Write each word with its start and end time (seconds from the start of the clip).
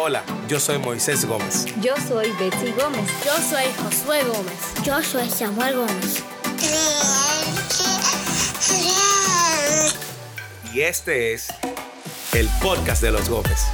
Hola, 0.00 0.22
yo 0.46 0.60
soy 0.60 0.78
Moisés 0.78 1.26
Gómez. 1.26 1.66
Yo 1.82 1.92
soy 2.06 2.30
Betsy 2.38 2.70
Gómez. 2.70 3.10
Yo 3.24 3.32
soy 3.50 3.64
Josué 3.82 4.22
Gómez. 4.22 4.54
Yo 4.84 5.02
soy 5.02 5.28
Samuel 5.28 5.74
Gómez. 5.74 6.22
Y 10.72 10.82
este 10.82 11.32
es 11.32 11.48
el 12.32 12.48
podcast 12.62 13.02
de 13.02 13.10
los 13.10 13.28
Gómez. 13.28 13.66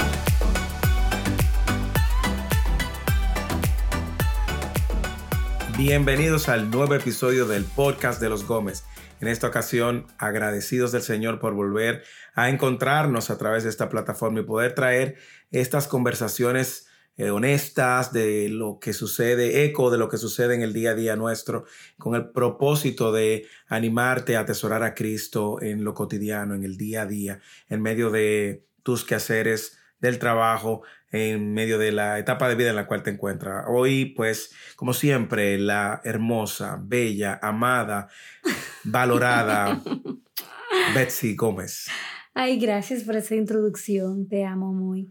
Bienvenidos 5.77 6.49
al 6.49 6.71
nuevo 6.71 6.95
episodio 6.95 7.47
del 7.47 7.67
podcast 7.67 8.19
de 8.23 8.31
los 8.31 8.47
Gómez. 8.47 8.85
En 9.25 9.29
esta 9.29 9.47
ocasión, 9.47 10.07
agradecidos 10.19 10.93
del 10.93 11.01
Señor 11.01 11.41
por 11.41 11.55
volver 11.55 12.03
a 12.35 12.51
encontrarnos 12.51 13.31
a 13.31 13.39
través 13.39 13.65
de 13.65 13.71
esta 13.71 13.89
plataforma 13.89 14.41
y 14.41 14.43
poder 14.43 14.75
traer 14.75 15.17
estas 15.51 15.89
conversaciones 15.89 16.89
eh, 17.17 17.31
honestas 17.31 18.13
de 18.13 18.51
lo 18.51 18.79
que 18.79 18.93
sucede, 18.93 19.65
eco 19.65 19.91
de 19.91 19.97
lo 19.97 20.11
que 20.11 20.19
sucede 20.19 20.55
en 20.55 20.61
el 20.61 20.75
día 20.75 20.91
a 20.91 20.95
día 20.95 21.17
nuestro, 21.17 21.65
con 21.97 22.15
el 22.17 22.33
propósito 22.33 23.13
de 23.13 23.47
animarte 23.67 24.37
a 24.37 24.41
atesorar 24.41 24.83
a 24.83 24.95
Cristo 24.95 25.57
en 25.63 25.85
lo 25.85 25.95
cotidiano, 25.95 26.55
en 26.55 26.63
el 26.63 26.77
día 26.77 27.01
a 27.01 27.07
día, 27.07 27.41
en 27.71 27.81
medio 27.81 28.11
de 28.11 28.67
tus 28.83 29.07
quehaceres, 29.07 29.79
del 30.01 30.19
trabajo, 30.19 30.83
en 31.15 31.55
medio 31.55 31.79
de 31.79 31.93
la 31.93 32.19
etapa 32.19 32.49
de 32.49 32.57
vida 32.57 32.71
en 32.71 32.77
la 32.77 32.89
cual 32.89 33.05
te 33.05 33.11
encuentras. 33.11 33.67
Hoy, 33.69 34.07
pues, 34.17 34.51
como 34.75 34.93
siempre, 34.93 35.59
la 35.59 36.01
hermosa, 36.03 36.77
bella, 36.83 37.39
amada, 37.41 38.09
valorada 38.85 39.81
Betsy 40.93 41.37
Gómez. 41.37 41.87
Ay, 42.35 42.59
gracias 42.59 43.05
por 43.05 43.15
esa 43.15 43.37
introducción, 43.37 44.27
te 44.27 44.45
amo 44.45 44.73
muy. 44.73 45.09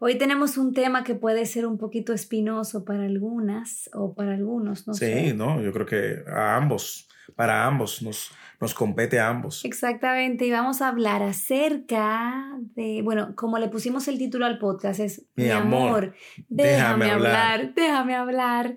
Hoy 0.00 0.16
tenemos 0.16 0.56
un 0.58 0.74
tema 0.74 1.02
que 1.02 1.16
puede 1.16 1.44
ser 1.44 1.66
un 1.66 1.76
poquito 1.76 2.12
espinoso 2.12 2.84
para 2.84 3.04
algunas 3.04 3.90
o 3.92 4.14
para 4.14 4.34
algunos, 4.34 4.86
no 4.86 4.94
sí, 4.94 5.32
no, 5.34 5.60
yo 5.60 5.72
creo 5.72 5.86
que 5.86 6.22
a 6.30 6.54
ambos, 6.54 7.08
para 7.34 7.66
ambos 7.66 8.00
nos, 8.02 8.30
nos 8.60 8.74
compete 8.74 9.18
a 9.18 9.28
ambos. 9.28 9.64
Exactamente, 9.64 10.46
y 10.46 10.52
vamos 10.52 10.82
a 10.82 10.88
hablar 10.88 11.24
acerca 11.24 12.46
de, 12.76 13.02
bueno, 13.02 13.34
como 13.34 13.58
le 13.58 13.66
pusimos 13.68 14.06
el 14.06 14.18
título 14.18 14.46
al 14.46 14.58
podcast, 14.58 15.00
es 15.00 15.26
Mi, 15.34 15.50
amor, 15.50 16.14
déjame, 16.48 17.10
hablar, 17.10 17.74
déjame 17.74 18.14
hablar. 18.14 18.76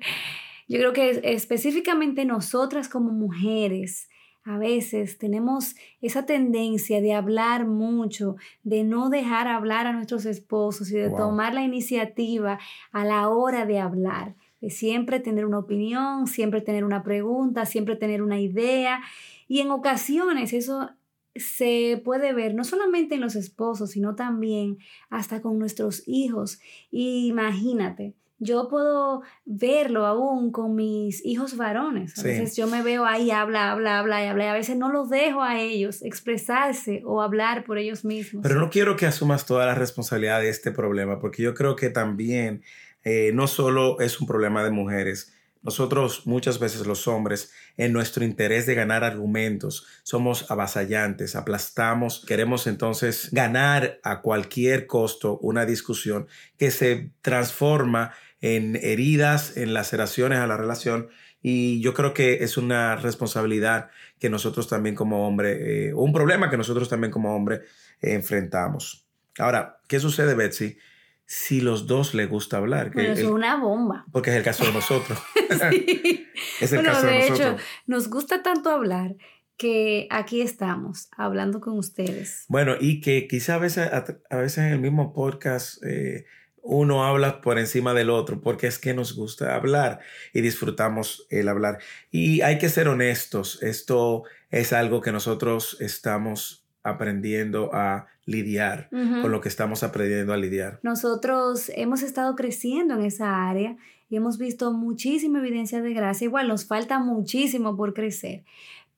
Yo 0.68 0.80
creo 0.80 0.94
que 0.94 1.22
específicamente 1.24 2.26
nosotras 2.26 2.90
como 2.90 3.12
mujeres, 3.12 4.10
a 4.44 4.58
veces 4.58 5.18
tenemos 5.18 5.76
esa 6.02 6.26
tendencia 6.26 7.00
de 7.00 7.14
hablar 7.14 7.68
mucho, 7.68 8.38
de 8.64 8.84
no 8.84 9.10
dejar 9.10 9.48
hablar 9.48 9.86
a 9.86 9.94
nuestros 9.94 10.26
esposos 10.26 10.92
y 10.92 10.96
de 10.96 11.10
tomar 11.10 11.54
la 11.54 11.64
iniciativa 11.64 12.60
a 12.92 13.06
la 13.06 13.30
hora 13.30 13.66
de 13.66 13.80
hablar, 13.80 14.36
de 14.60 14.72
siempre 14.72 15.20
tener 15.20 15.46
una 15.46 15.60
opinión, 15.60 16.26
siempre 16.26 16.62
tener 16.62 16.84
una 16.84 17.04
pregunta, 17.04 17.66
siempre 17.66 17.96
tener 17.96 18.24
una 18.24 18.40
idea. 18.40 19.02
Y 19.48 19.60
en 19.60 19.70
ocasiones 19.70 20.54
eso 20.54 20.90
se 21.36 22.02
puede 22.04 22.34
ver 22.34 22.56
no 22.56 22.64
solamente 22.64 23.16
en 23.16 23.22
los 23.22 23.36
esposos, 23.36 23.92
sino 23.92 24.16
también 24.16 24.80
hasta 25.10 25.42
con 25.42 25.60
nuestros 25.60 26.04
hijos. 26.08 26.60
Y 26.90 27.28
imagínate, 27.28 28.16
yo 28.44 28.68
puedo 28.70 29.22
verlo 29.46 30.08
aún 30.08 30.52
con 30.52 30.76
mis 30.76 31.24
hijos 31.24 31.58
varones. 31.58 32.18
A 32.18 32.24
veces 32.24 32.56
yo 32.56 32.66
me 32.66 32.82
veo 32.82 33.06
ahí, 33.06 33.30
habla, 33.30 33.72
habla, 33.72 34.00
habla 34.00 34.26
y 34.26 34.28
habla. 34.28 34.46
Y 34.46 34.48
a 34.48 34.54
veces 34.54 34.76
no 34.78 34.92
los 34.92 35.12
dejo 35.12 35.44
a 35.44 35.60
ellos 35.60 36.02
expresarse 36.02 37.04
o 37.06 37.22
hablar 37.22 37.64
por 37.64 37.78
ellos 37.78 38.04
mismos. 38.04 38.42
Pero 38.42 38.60
no 38.60 38.72
quiero 38.72 38.96
que 38.96 39.06
asumas 39.06 39.46
toda 39.46 39.68
la 39.68 39.76
responsabilidad 39.76 40.42
de 40.42 40.50
este 40.50 40.72
problema, 40.72 41.20
porque 41.20 41.44
yo 41.44 41.54
creo 41.54 41.76
que 41.76 41.92
también 41.92 42.64
eh, 43.04 43.32
no 43.32 43.46
solo 43.46 44.00
es 44.00 44.20
un 44.20 44.26
problema 44.26 44.64
de 44.64 44.72
mujeres. 44.72 45.36
Nosotros 45.64 46.26
muchas 46.26 46.58
veces 46.58 46.88
los 46.88 47.08
hombres, 47.08 47.54
en 47.78 47.94
nuestro 47.94 48.26
interés 48.26 48.66
de 48.66 48.74
ganar 48.74 49.04
argumentos, 49.04 49.86
somos 50.02 50.50
avasallantes, 50.50 51.36
aplastamos, 51.36 52.26
queremos 52.26 52.66
entonces 52.66 53.30
ganar 53.32 54.00
a 54.02 54.22
cualquier 54.22 54.88
costo 54.88 55.38
una 55.38 55.68
discusión 55.68 56.28
que 56.58 56.72
se 56.72 57.12
transforma 57.22 58.14
en 58.42 58.76
heridas, 58.76 59.56
en 59.56 59.74
laceraciones 59.74 60.40
a 60.40 60.48
la 60.48 60.58
relación. 60.58 61.10
Y 61.42 61.82
yo 61.82 61.94
creo 61.94 62.14
que 62.14 62.44
es 62.44 62.58
una 62.58 62.96
responsabilidad 62.96 63.90
que 64.20 64.30
nosotros 64.30 64.68
también 64.68 64.96
como 64.96 65.28
hombre, 65.28 65.88
eh, 65.88 65.94
un 65.94 66.14
problema 66.14 66.50
que 66.50 66.58
nosotros 66.58 66.90
también 66.90 67.12
como 67.12 67.36
hombre 67.36 67.62
eh, 68.02 68.14
enfrentamos. 68.14 69.08
Ahora, 69.40 69.80
¿qué 69.88 70.00
sucede, 70.00 70.36
Betsy? 70.36 70.78
Si 71.26 71.62
los 71.62 71.88
dos 71.88 72.14
le 72.14 72.26
gusta 72.26 72.58
hablar. 72.58 72.92
Que 72.92 73.12
es 73.14 73.24
una 73.24 73.56
bomba. 73.56 74.06
Porque 74.12 74.32
es 74.32 74.36
el 74.36 74.44
caso 74.44 74.66
de 74.66 74.74
nosotros. 74.74 75.18
sí. 75.72 76.28
es 76.62 76.74
el 76.74 76.84
caso 76.84 77.06
de, 77.06 77.14
de 77.14 77.28
hecho, 77.28 77.56
nos 77.88 78.10
gusta 78.10 78.44
tanto 78.44 78.70
hablar 78.70 79.16
que 79.62 80.08
aquí 80.10 80.42
estamos 80.42 81.08
hablando 81.16 81.62
con 81.62 81.78
ustedes. 81.78 82.46
Bueno, 82.48 82.74
y 82.80 83.00
que 83.00 83.28
quizá 83.28 83.56
a 83.56 83.60
veces, 83.60 83.92
a, 83.92 84.36
veces 84.36 84.58
en 84.58 84.74
el 84.74 84.80
mismo 84.80 85.14
podcast 85.14 85.84
eh, 85.86 86.26
uno 86.64 87.06
habla 87.06 87.42
por 87.42 87.60
encima 87.60 87.94
del 87.94 88.10
otro, 88.10 88.42
porque 88.42 88.68
es 88.68 88.80
que 88.80 88.94
nos 88.94 89.16
gusta 89.16 89.56
hablar 89.56 90.00
y 90.34 90.42
disfrutamos 90.42 91.26
el 91.30 91.50
hablar. 91.50 91.80
Y 92.12 92.42
hay 92.42 92.58
que 92.58 92.70
ser 92.70 92.88
honestos, 92.88 93.62
esto 93.62 94.24
es 94.50 94.74
algo 94.74 95.02
que 95.02 95.12
nosotros 95.12 95.78
estamos 95.80 96.66
aprendiendo 96.84 97.74
a 97.74 98.08
lidiar, 98.26 98.90
con 98.90 99.32
lo 99.32 99.42
que 99.42 99.50
estamos 99.50 99.84
aprendiendo 99.84 100.34
a 100.34 100.38
lidiar. 100.38 100.80
Nosotros 100.84 101.72
hemos 101.76 102.02
estado 102.02 102.36
creciendo 102.36 102.96
en 102.96 103.04
esa 103.04 103.50
área 103.50 103.78
y 104.10 104.16
hemos 104.16 104.38
visto 104.38 104.72
muchísima 104.72 105.40
evidencia 105.40 105.82
de 105.82 105.94
gracia. 105.94 106.26
Igual 106.26 106.48
nos 106.48 106.66
falta 106.66 107.00
muchísimo 107.00 107.76
por 107.76 107.94
crecer, 107.94 108.44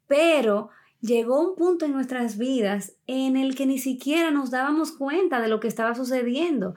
pero 0.08 0.70
llegó 1.02 1.42
un 1.42 1.56
punto 1.56 1.86
en 1.86 1.94
nuestras 1.94 2.38
vidas 2.38 2.94
en 3.08 3.36
el 3.38 3.56
que 3.56 3.66
ni 3.66 3.78
siquiera 3.78 4.32
nos 4.32 4.52
dábamos 4.52 4.92
cuenta 4.92 5.42
de 5.42 5.50
lo 5.50 5.60
que 5.60 5.68
estaba 5.68 5.96
sucediendo. 5.96 6.76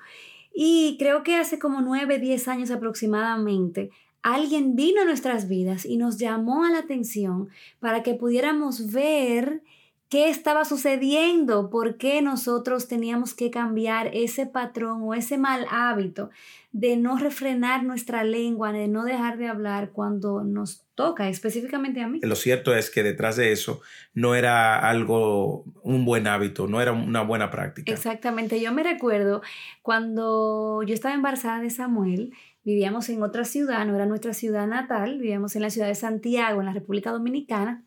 Y 0.59 0.97
creo 0.99 1.23
que 1.23 1.37
hace 1.37 1.59
como 1.59 1.83
nueve, 1.83 2.19
diez 2.19 2.49
años 2.49 2.71
aproximadamente, 2.71 3.91
alguien 4.23 4.75
vino 4.75 5.03
a 5.03 5.05
nuestras 5.05 5.49
vidas 5.49 5.85
y 5.85 5.99
nos 5.99 6.17
llamó 6.17 6.65
a 6.65 6.71
la 6.71 6.79
atención 6.79 7.51
para 7.79 8.03
que 8.03 8.15
pudiéramos 8.15 8.91
ver 8.91 9.63
qué 10.09 10.31
estaba 10.31 10.65
sucediendo, 10.65 11.69
por 11.71 11.97
qué 11.97 12.23
nosotros 12.23 12.87
teníamos 12.87 13.35
que 13.35 13.51
cambiar 13.51 14.11
ese 14.15 14.47
patrón 14.47 15.01
o 15.03 15.15
ese 15.15 15.37
mal 15.37 15.67
hábito 15.71 16.31
de 16.73 16.97
no 16.97 17.17
refrenar 17.17 17.83
nuestra 17.85 18.23
lengua, 18.23 18.71
de 18.71 18.87
no 18.87 19.05
dejar 19.05 19.39
de 19.39 19.49
hablar 19.49 19.93
cuando 19.93 20.45
nos 20.45 20.85
toca, 20.95 21.29
específicamente 21.29 22.03
a 22.03 22.09
mí. 22.09 22.21
Lo 22.23 22.37
cierto 22.37 22.75
es 22.75 22.91
que 22.91 23.03
detrás 23.03 23.37
de 23.37 23.51
eso 23.51 23.81
no 24.13 24.35
era 24.35 24.79
algo, 24.89 25.65
un 25.83 26.05
buen 26.05 26.27
hábito, 26.27 26.69
no 26.69 26.81
era 26.81 26.93
una 26.93 27.23
buena 27.23 27.51
práctica. 27.51 27.91
Exactamente, 27.91 28.61
yo 28.61 28.73
me 28.73 28.83
recuerdo 28.83 29.41
cuando 29.81 30.83
yo 30.83 30.95
estaba 30.95 31.15
embarazada 31.15 31.61
de 31.61 31.71
Samuel, 31.71 32.35
vivíamos 32.63 33.09
en 33.09 33.23
otra 33.23 33.45
ciudad, 33.45 33.87
no 33.87 33.95
era 33.95 34.05
nuestra 34.05 34.35
ciudad 34.35 34.67
natal, 34.67 35.19
vivíamos 35.19 35.57
en 35.57 35.63
la 35.63 35.71
ciudad 35.71 35.89
de 35.89 35.95
Santiago, 35.95 36.61
en 36.61 36.67
la 36.67 36.73
República 36.75 37.11
Dominicana. 37.11 37.86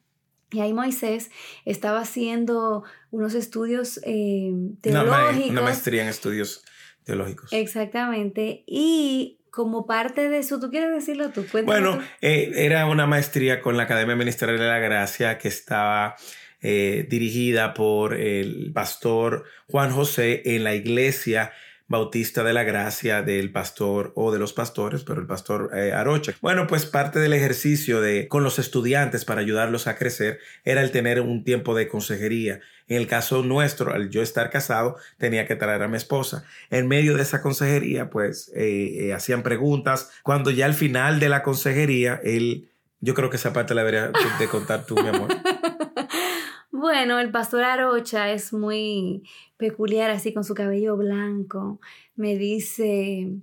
Y 0.52 0.62
ahí 0.62 0.74
Moisés 0.74 1.30
estaba 1.66 2.02
haciendo 2.02 2.84
unos 3.12 3.36
estudios 3.36 4.00
eh, 4.04 4.52
teológicos. 4.82 5.50
Una, 5.50 5.62
maestría 5.62 6.04
en 6.04 6.10
estudios 6.10 6.64
teológicos. 7.04 7.54
Exactamente. 7.54 8.64
Y 8.66 9.40
como 9.52 9.86
parte 9.86 10.30
de 10.30 10.40
eso, 10.40 10.60
¿tú 10.60 10.70
quieres 10.70 10.92
decirlo 10.92 11.30
tú? 11.30 11.46
Bueno, 11.66 12.00
eh, 12.22 12.52
era 12.56 12.86
una 12.88 13.06
maestría 13.06 13.62
con 13.62 13.78
la 13.78 13.84
Academia 13.84 14.16
Ministerial 14.16 14.58
de 14.58 14.68
la 14.68 14.80
Gracia 14.80 15.38
que 15.38 15.48
estaba 15.48 16.16
eh, 16.62 17.06
dirigida 17.10 17.74
por 17.74 18.16
el 18.16 18.72
pastor 18.74 19.46
Juan 19.68 19.92
José 19.92 20.42
en 20.56 20.64
la 20.64 20.76
iglesia 20.76 21.52
Bautista 21.90 22.44
de 22.44 22.54
la 22.54 22.64
Gracia 22.64 23.24
del 23.24 23.52
pastor 23.52 24.14
o 24.16 24.32
de 24.32 24.38
los 24.38 24.54
pastores, 24.54 25.04
pero 25.04 25.20
el 25.20 25.28
pastor 25.28 25.72
eh, 25.74 25.92
Arocha. 25.92 26.36
Bueno, 26.40 26.68
pues 26.68 26.86
parte 26.86 27.18
del 27.20 27.34
ejercicio 27.34 28.00
de 28.00 28.28
con 28.28 28.44
los 28.44 28.60
estudiantes 28.60 29.26
para 29.26 29.42
ayudarlos 29.42 29.88
a 29.88 29.98
crecer 29.98 30.40
era 30.64 30.82
el 30.82 30.92
tener 30.92 31.20
un 31.20 31.44
tiempo 31.44 31.74
de 31.74 31.88
consejería. 31.88 32.62
En 32.88 32.98
el 32.98 33.08
caso 33.08 33.42
nuestro, 33.44 33.92
al 33.92 34.12
yo 34.12 34.22
estar 34.22 34.52
casado, 34.52 34.98
tenía 35.18 35.48
que 35.48 35.56
traer 35.56 35.82
a 35.82 35.88
mi 35.88 35.98
esposa. 35.98 36.46
En 36.70 36.88
medio 36.88 37.16
de 37.16 37.24
esa 37.24 37.42
consejería, 37.42 38.12
pues 38.12 38.52
eh, 38.56 39.08
eh, 39.08 39.14
hacían 39.14 39.42
preguntas. 39.42 40.12
Cuando 40.22 40.52
ya 40.52 40.66
al 40.66 40.76
final 40.76 41.20
de 41.20 41.30
la 41.30 41.42
consejería, 41.42 42.22
él, 42.24 42.70
yo 43.00 43.16
creo 43.16 43.32
que 43.32 43.38
esa 43.38 43.52
parte 43.52 43.74
la 43.74 43.84
debería 43.84 44.12
de 44.40 44.48
contar 44.48 44.86
tú, 44.86 44.96
mi 44.96 45.08
amor. 45.08 45.30
Bueno, 46.80 47.20
el 47.20 47.30
pastor 47.30 47.66
Arocha 47.66 48.32
es 48.32 48.54
muy 48.54 49.24
peculiar, 49.58 50.12
así 50.12 50.34
con 50.34 50.46
su 50.46 50.54
cabello 50.54 50.96
blanco. 50.96 51.82
Me 52.16 52.38
dice, 52.38 53.34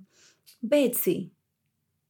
Betsy, 0.62 1.34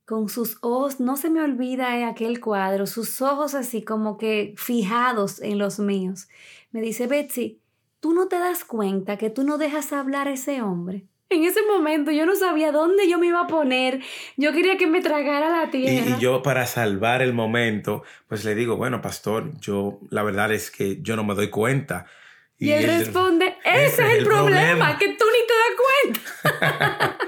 con 0.04 0.28
sus 0.28 0.56
ojos, 0.60 1.00
no 1.00 1.16
se 1.16 1.28
me 1.28 1.42
olvida 1.42 2.06
aquel 2.08 2.38
cuadro, 2.38 2.86
sus 2.86 3.20
ojos 3.22 3.56
así 3.56 3.82
como 3.82 4.18
que 4.18 4.54
fijados 4.56 5.42
en 5.42 5.58
los 5.58 5.80
míos. 5.80 6.28
Me 6.70 6.80
dice, 6.80 7.08
Betsy, 7.08 7.60
¿tú 7.98 8.12
no 8.12 8.28
te 8.28 8.38
das 8.38 8.64
cuenta 8.64 9.18
que 9.18 9.28
tú 9.28 9.42
no 9.42 9.58
dejas 9.58 9.92
hablar 9.92 10.28
a 10.28 10.34
ese 10.34 10.62
hombre? 10.62 11.08
En 11.28 11.42
ese 11.42 11.60
momento 11.62 12.12
yo 12.12 12.24
no 12.24 12.36
sabía 12.36 12.70
dónde 12.70 13.08
yo 13.08 13.18
me 13.18 13.26
iba 13.26 13.40
a 13.40 13.46
poner. 13.48 14.00
Yo 14.36 14.52
quería 14.52 14.76
que 14.76 14.86
me 14.86 15.00
tragara 15.00 15.50
la 15.50 15.70
tierra. 15.70 16.16
Y, 16.16 16.20
yo 16.20 16.42
para 16.42 16.66
salvar 16.66 17.20
el 17.20 17.32
momento, 17.32 18.04
pues 18.28 18.44
le 18.44 18.54
digo, 18.54 18.76
bueno, 18.76 19.02
pastor, 19.02 19.52
yo 19.60 19.98
la 20.10 20.22
verdad 20.22 20.52
es 20.52 20.70
que 20.70 21.02
yo 21.02 21.16
no 21.16 21.24
me 21.24 21.34
doy 21.34 21.50
cuenta. 21.50 22.06
Y, 22.58 22.70
él, 22.70 22.86
responde, 22.86 23.56
ese, 23.64 23.86
es 23.86 24.18
el, 24.18 24.24
problema, 24.24 24.96
que 24.98 25.08
tú 25.08 25.24
ni 25.24 25.46
te 25.46 25.54
das 25.62 26.62
cuenta. 26.62 27.18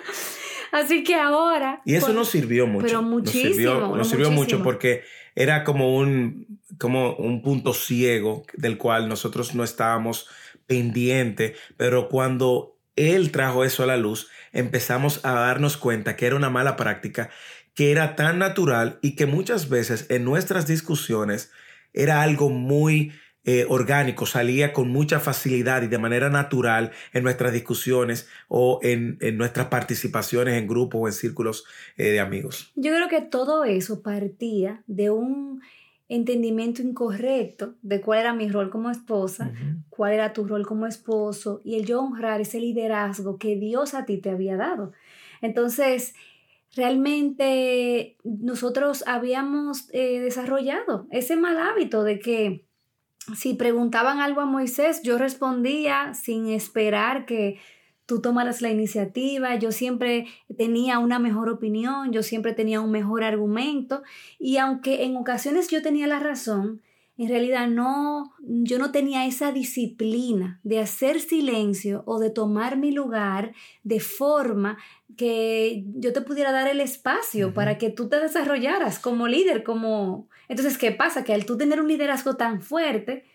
Así 0.72 1.02
que 1.02 1.14
ahora... 1.14 1.82
Y 1.84 1.94
eso 1.94 2.06
pues, 2.06 2.16
nos 2.16 2.28
sirvió 2.28 2.66
mucho. 2.66 2.86
Pero 2.86 3.02
muchísimo. 3.02 3.96
Nos 3.96 4.08
sirvió, 4.08 4.30
mucho 4.30 4.62
porque 4.62 5.02
era 5.34 5.64
como 5.64 5.96
un, 5.96 6.60
como 6.78 7.14
un 7.16 7.42
punto 7.42 7.74
ciego 7.74 8.44
del 8.54 8.78
cual 8.78 9.08
nosotros 9.08 9.54
no 9.54 9.64
estábamos 9.64 10.28
pendientes, 10.66 11.58
pero 11.76 12.08
cuando 12.08 12.77
él 12.98 13.30
trajo 13.30 13.64
eso 13.64 13.82
a 13.82 13.86
la 13.86 13.96
luz, 13.96 14.28
empezamos 14.52 15.24
a 15.24 15.32
darnos 15.32 15.76
cuenta 15.76 16.16
que 16.16 16.26
era 16.26 16.36
una 16.36 16.50
mala 16.50 16.76
práctica, 16.76 17.30
que 17.74 17.92
era 17.92 18.16
tan 18.16 18.38
natural 18.38 18.98
y 19.02 19.14
que 19.14 19.26
muchas 19.26 19.68
veces 19.68 20.06
en 20.08 20.24
nuestras 20.24 20.66
discusiones 20.66 21.52
era 21.92 22.22
algo 22.22 22.50
muy 22.50 23.12
eh, 23.44 23.64
orgánico, 23.68 24.26
salía 24.26 24.72
con 24.72 24.90
mucha 24.90 25.20
facilidad 25.20 25.82
y 25.82 25.86
de 25.86 25.96
manera 25.96 26.28
natural 26.28 26.90
en 27.14 27.22
nuestras 27.22 27.52
discusiones 27.52 28.28
o 28.48 28.78
en, 28.82 29.16
nuestras 29.38 29.68
participaciones 29.68 30.58
en 30.58 30.66
grupos 30.66 31.00
o 31.00 31.06
en 31.06 31.14
círculos 31.14 31.64
eh, 31.96 32.10
de 32.10 32.20
amigos. 32.20 32.72
Yo 32.74 32.92
creo 32.92 33.08
que 33.08 33.22
todo 33.22 33.64
eso 33.64 34.02
partía 34.02 34.82
de 34.86 35.10
un 35.10 35.62
entendimiento 36.08 36.80
incorrecto 36.82 37.74
de 37.82 38.00
cuál 38.00 38.20
era 38.20 38.32
mi 38.32 38.48
rol 38.48 38.70
como 38.70 38.90
esposa, 38.90 39.52
cuál 39.90 40.12
era 40.12 40.32
tu 40.32 40.44
rol 40.46 40.66
como 40.66 40.86
esposo 40.86 41.60
y 41.64 41.76
el 41.76 41.84
yo 41.84 42.00
honrar 42.00 42.40
ese 42.40 42.60
liderazgo 42.60 43.38
que 43.38 43.56
Dios 43.56 43.94
a 43.94 44.06
ti 44.06 44.16
te 44.16 44.30
había 44.30 44.56
dado. 44.56 44.92
Entonces, 45.42 46.14
realmente 46.74 48.16
nosotros 48.24 49.04
habíamos 49.06 49.88
eh, 49.92 50.20
desarrollado 50.20 51.06
ese 51.10 51.36
mal 51.36 51.58
hábito 51.58 52.02
de 52.04 52.18
que 52.18 52.64
si 53.36 53.54
preguntaban 53.54 54.20
algo 54.20 54.40
a 54.40 54.46
Moisés, 54.46 55.02
yo 55.02 55.18
respondía 55.18 56.14
sin 56.14 56.48
esperar 56.48 57.26
que 57.26 57.58
tú 58.08 58.22
tomaras 58.22 58.62
la 58.62 58.70
iniciativa, 58.70 59.54
yo 59.56 59.70
siempre 59.70 60.26
tenía 60.56 60.98
una 60.98 61.18
mejor 61.18 61.50
opinión, 61.50 62.10
yo 62.10 62.22
siempre 62.22 62.54
tenía 62.54 62.80
un 62.80 62.90
mejor 62.90 63.22
argumento 63.22 64.02
y 64.38 64.56
aunque 64.56 65.04
en 65.04 65.14
ocasiones 65.14 65.68
yo 65.68 65.82
tenía 65.82 66.06
la 66.06 66.18
razón, 66.18 66.80
en 67.18 67.28
realidad 67.28 67.68
no, 67.68 68.32
yo 68.40 68.78
no 68.78 68.92
tenía 68.92 69.26
esa 69.26 69.52
disciplina 69.52 70.58
de 70.62 70.78
hacer 70.78 71.20
silencio 71.20 72.02
o 72.06 72.18
de 72.18 72.30
tomar 72.30 72.78
mi 72.78 72.92
lugar 72.92 73.52
de 73.82 74.00
forma 74.00 74.78
que 75.18 75.84
yo 75.96 76.14
te 76.14 76.22
pudiera 76.22 76.50
dar 76.50 76.66
el 76.66 76.80
espacio 76.80 77.52
para 77.52 77.76
que 77.76 77.90
tú 77.90 78.08
te 78.08 78.18
desarrollaras 78.20 78.98
como 78.98 79.28
líder, 79.28 79.64
como... 79.64 80.30
Entonces, 80.48 80.78
¿qué 80.78 80.92
pasa? 80.92 81.24
Que 81.24 81.34
al 81.34 81.44
tú 81.44 81.58
tener 81.58 81.78
un 81.78 81.88
liderazgo 81.88 82.36
tan 82.36 82.62
fuerte, 82.62 83.26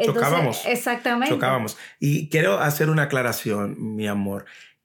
chocábamos. 0.00 0.64
Exactamente. 0.66 1.34
Chocábamos. 1.34 1.76
Y 1.98 2.28
quiero 2.28 2.58
hacer 2.58 2.90
una 2.90 3.04
aclaración, 3.04 3.76
mi 3.78 4.06
amor, 4.06 4.44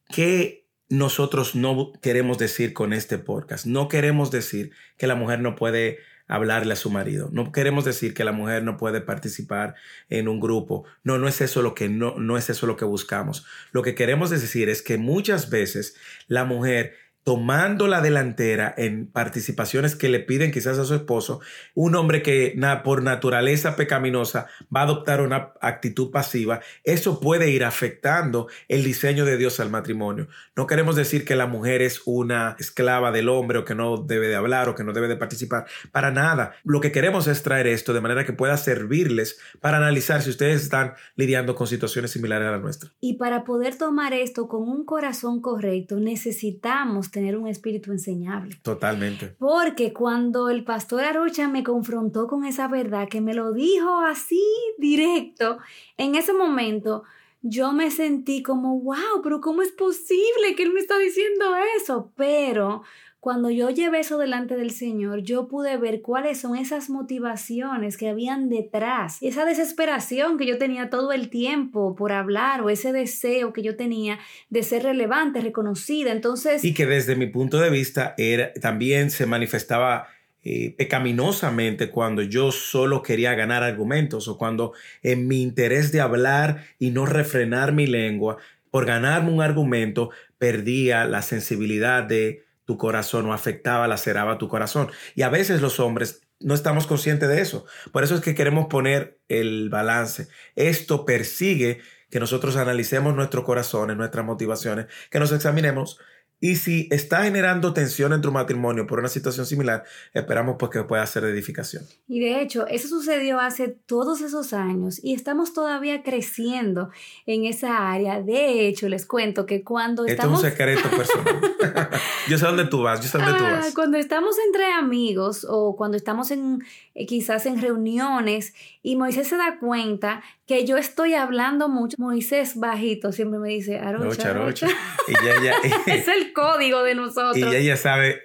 que 0.09 0.65
nosotros 0.89 1.55
no 1.55 1.91
queremos 2.01 2.37
decir 2.37 2.73
con 2.73 2.93
este 2.93 3.17
podcast. 3.17 3.65
No 3.65 3.87
queremos 3.87 4.31
decir 4.31 4.71
que 4.97 5.07
la 5.07 5.15
mujer 5.15 5.39
no 5.39 5.55
puede 5.55 5.99
hablarle 6.27 6.73
a 6.73 6.77
su 6.77 6.89
marido. 6.89 7.29
No 7.31 7.51
queremos 7.51 7.85
decir 7.85 8.13
que 8.13 8.23
la 8.23 8.31
mujer 8.31 8.63
no 8.63 8.77
puede 8.77 9.01
participar 9.01 9.75
en 10.09 10.27
un 10.27 10.39
grupo. 10.39 10.85
No, 11.03 11.17
no 11.17 11.27
es 11.27 11.41
eso 11.41 11.61
lo 11.61 11.73
que 11.73 11.89
no, 11.89 12.15
no 12.17 12.37
es 12.37 12.49
eso 12.49 12.67
lo 12.67 12.75
que 12.75 12.85
buscamos. 12.85 13.45
Lo 13.71 13.81
que 13.81 13.95
queremos 13.95 14.29
decir 14.29 14.69
es 14.69 14.81
que 14.81 14.97
muchas 14.97 15.49
veces 15.49 15.95
la 16.27 16.43
mujer 16.43 16.95
tomando 17.27 17.89
la 17.89 17.99
delantera 17.99 18.73
en 18.77 19.05
participaciones 19.05 19.97
que 19.97 20.07
le 20.07 20.21
piden 20.21 20.49
quizás 20.49 20.77
a 20.77 20.85
su 20.85 20.95
esposo, 20.95 21.41
un 21.75 21.93
hombre 21.95 22.21
que 22.21 22.57
por 22.85 23.03
naturaleza 23.03 23.75
pecaminosa 23.75 24.47
va 24.73 24.79
a 24.79 24.83
adoptar 24.83 25.19
una 25.19 25.51
actitud 25.59 26.09
pasiva, 26.09 26.61
eso 26.85 27.19
puede 27.19 27.49
ir 27.49 27.65
afectando 27.65 28.47
el 28.69 28.81
diseño 28.81 29.25
de 29.25 29.35
Dios 29.35 29.59
al 29.59 29.69
matrimonio. 29.69 30.29
No 30.55 30.67
queremos 30.67 30.95
decir 30.95 31.25
que 31.25 31.35
la 31.35 31.47
mujer 31.47 31.81
es 31.81 32.01
una 32.05 32.55
esclava 32.59 33.11
del 33.11 33.27
hombre 33.27 33.57
o 33.57 33.65
que 33.65 33.75
no 33.75 33.97
debe 33.97 34.29
de 34.29 34.35
hablar 34.37 34.69
o 34.69 34.75
que 34.75 34.85
no 34.85 34.93
debe 34.93 35.09
de 35.09 35.17
participar, 35.17 35.65
para 35.91 36.11
nada. 36.11 36.53
Lo 36.63 36.79
que 36.79 36.93
queremos 36.93 37.27
es 37.27 37.43
traer 37.43 37.67
esto 37.67 37.91
de 37.91 37.99
manera 37.99 38.25
que 38.25 38.31
pueda 38.31 38.55
servirles 38.55 39.37
para 39.59 39.75
analizar 39.75 40.21
si 40.21 40.29
ustedes 40.29 40.63
están 40.63 40.93
lidiando 41.17 41.55
con 41.55 41.67
situaciones 41.67 42.11
similares 42.11 42.47
a 42.47 42.51
la 42.51 42.59
nuestra. 42.59 42.93
Y 43.01 43.15
para 43.15 43.43
poder 43.43 43.77
tomar 43.77 44.13
esto 44.13 44.47
con 44.47 44.61
un 44.69 44.85
corazón 44.85 45.41
correcto, 45.41 45.99
necesitamos 45.99 47.09
tener 47.17 47.35
un 47.35 47.47
espíritu 47.47 47.91
enseñable. 47.91 48.55
Totalmente. 48.61 49.35
Porque 49.39 49.91
cuando 49.91 50.51
el 50.51 50.63
pastor 50.63 51.03
Arocha 51.03 51.47
me 51.47 51.63
confrontó 51.63 52.27
con 52.27 52.45
esa 52.45 52.67
verdad, 52.67 53.07
que 53.09 53.21
me 53.21 53.33
lo 53.33 53.53
dijo 53.53 54.01
así 54.01 54.43
directo, 54.77 55.57
en 55.97 56.13
ese 56.13 56.33
momento 56.33 57.05
yo 57.41 57.73
me 57.73 57.89
sentí 57.89 58.43
como, 58.43 58.79
wow, 58.81 59.21
pero 59.23 59.41
¿cómo 59.41 59.63
es 59.63 59.71
posible 59.71 60.53
que 60.55 60.61
él 60.61 60.73
me 60.73 60.79
está 60.79 60.99
diciendo 60.99 61.55
eso? 61.75 62.11
Pero 62.15 62.83
cuando 63.27 63.49
yo 63.49 63.69
llevé 63.69 63.99
eso 63.99 64.17
delante 64.17 64.55
del 64.55 64.71
Señor, 64.71 65.21
yo 65.21 65.49
pude 65.49 65.75
ver 65.75 66.01
cuáles 66.01 66.39
son 66.39 66.55
esas 66.55 66.89
motivaciones 66.89 67.97
que 67.97 68.07
habían 68.07 68.47
detrás, 68.47 69.17
esa 69.19 69.43
desesperación 69.43 70.37
que 70.37 70.45
yo 70.45 70.57
tenía 70.57 70.89
todo 70.89 71.11
el 71.11 71.29
tiempo 71.29 71.93
por 71.93 72.13
hablar 72.13 72.61
o 72.61 72.69
ese 72.69 72.93
deseo 72.93 73.51
que 73.51 73.63
yo 73.63 73.75
tenía 73.75 74.17
de 74.49 74.63
ser 74.63 74.83
relevante, 74.83 75.41
reconocida. 75.41 76.13
Entonces... 76.13 76.63
Y 76.63 76.73
que 76.73 76.85
desde 76.85 77.17
mi 77.17 77.27
punto 77.27 77.59
de 77.59 77.69
vista 77.69 78.15
era, 78.17 78.53
también 78.61 79.11
se 79.11 79.25
manifestaba 79.25 80.07
eh, 80.45 80.73
pecaminosamente 80.77 81.89
cuando 81.89 82.21
yo 82.21 82.53
solo 82.53 83.01
quería 83.01 83.35
ganar 83.35 83.61
argumentos 83.61 84.29
o 84.29 84.37
cuando 84.37 84.71
en 85.03 85.27
mi 85.27 85.41
interés 85.41 85.91
de 85.91 85.99
hablar 85.99 86.63
y 86.79 86.91
no 86.91 87.05
refrenar 87.05 87.73
mi 87.73 87.87
lengua, 87.87 88.37
por 88.71 88.85
ganarme 88.85 89.33
un 89.33 89.41
argumento, 89.41 90.11
perdía 90.37 91.03
la 91.03 91.21
sensibilidad 91.21 92.03
de 92.03 92.46
tu 92.67 92.77
corazón 92.77 93.25
o 93.27 93.33
afectaba, 93.33 93.87
laceraba 93.87 94.37
tu 94.37 94.49
corazón. 94.49 94.91
Y 95.15 95.21
a 95.21 95.29
veces 95.29 95.61
los 95.61 95.79
hombres 95.79 96.21
no 96.41 96.53
estamos 96.53 96.85
conscientes 96.85 97.29
de 97.29 97.41
eso. 97.41 97.65
Por 97.93 98.03
eso 98.03 98.13
es 98.15 98.21
que 98.21 98.35
queremos 98.35 98.67
poner 98.67 99.19
el 99.29 99.69
balance. 99.69 100.27
Esto 100.55 101.05
persigue 101.05 101.79
que 102.09 102.19
nosotros 102.19 102.57
analicemos 102.57 103.15
nuestros 103.15 103.45
corazones, 103.45 103.95
nuestras 103.95 104.25
motivaciones, 104.25 104.87
que 105.09 105.19
nos 105.19 105.31
examinemos 105.31 105.97
y 106.39 106.55
si 106.55 106.87
está 106.91 107.23
generando 107.23 107.73
tensión 107.73 108.13
en 108.13 108.21
tu 108.21 108.31
matrimonio 108.31 108.85
por 108.85 108.99
una 108.99 109.07
situación 109.07 109.47
similar, 109.47 109.83
esperamos 110.13 110.57
pues 110.59 110.71
que 110.71 110.83
pueda 110.83 111.05
ser 111.07 111.23
de 111.23 111.31
edificación. 111.31 111.83
Y 112.07 112.19
de 112.19 112.41
hecho, 112.41 112.67
eso 112.67 112.87
sucedió 112.87 113.39
hace 113.39 113.69
todos 113.69 114.21
esos 114.21 114.53
años 114.53 115.03
y 115.03 115.15
estamos 115.15 115.53
todavía 115.53 116.03
creciendo 116.03 116.91
en 117.25 117.45
esa 117.45 117.91
área. 117.91 118.21
De 118.21 118.67
hecho, 118.67 118.87
les 118.87 119.07
cuento 119.07 119.47
que 119.47 119.63
cuando 119.63 120.05
estamos... 120.05 120.43
Esto 120.43 120.47
es 120.47 120.53
un 120.53 120.79
secreto 120.81 120.95
personal. 120.95 121.89
yo 122.29 122.37
sé 122.37 122.45
dónde 122.45 122.65
tú 122.65 122.83
vas, 122.83 123.01
yo 123.01 123.07
sé 123.07 123.17
dónde 123.17 123.33
tú 123.37 123.43
ah, 123.43 123.51
vas. 123.53 123.73
Cuando 123.73 123.97
estamos 123.97 124.35
entre 124.45 124.71
amigos 124.71 125.45
o 125.49 125.75
cuando 125.75 125.97
estamos 125.97 126.29
en 126.29 126.63
eh, 126.97 127.05
quizás 127.05 127.45
en 127.45 127.61
reuniones 127.61 128.55
y 128.81 128.95
Moisés 128.95 129.27
se 129.27 129.37
da 129.37 129.59
cuenta 129.59 130.23
que 130.47 130.65
yo 130.65 130.77
estoy 130.77 131.13
hablando 131.13 131.69
mucho. 131.69 131.95
Moisés 131.99 132.55
bajito 132.55 133.11
siempre 133.11 133.37
me 133.37 133.49
dice, 133.49 133.77
Arocha, 133.77 134.31
Arocha. 134.31 134.67
Y 135.07 135.13
ya, 135.45 135.53
es 135.93 136.07
el 136.07 136.26
código 136.33 136.83
de 136.83 136.95
nosotros. 136.95 137.37
Y 137.37 137.55
ella 137.55 137.77
sabe 137.77 138.21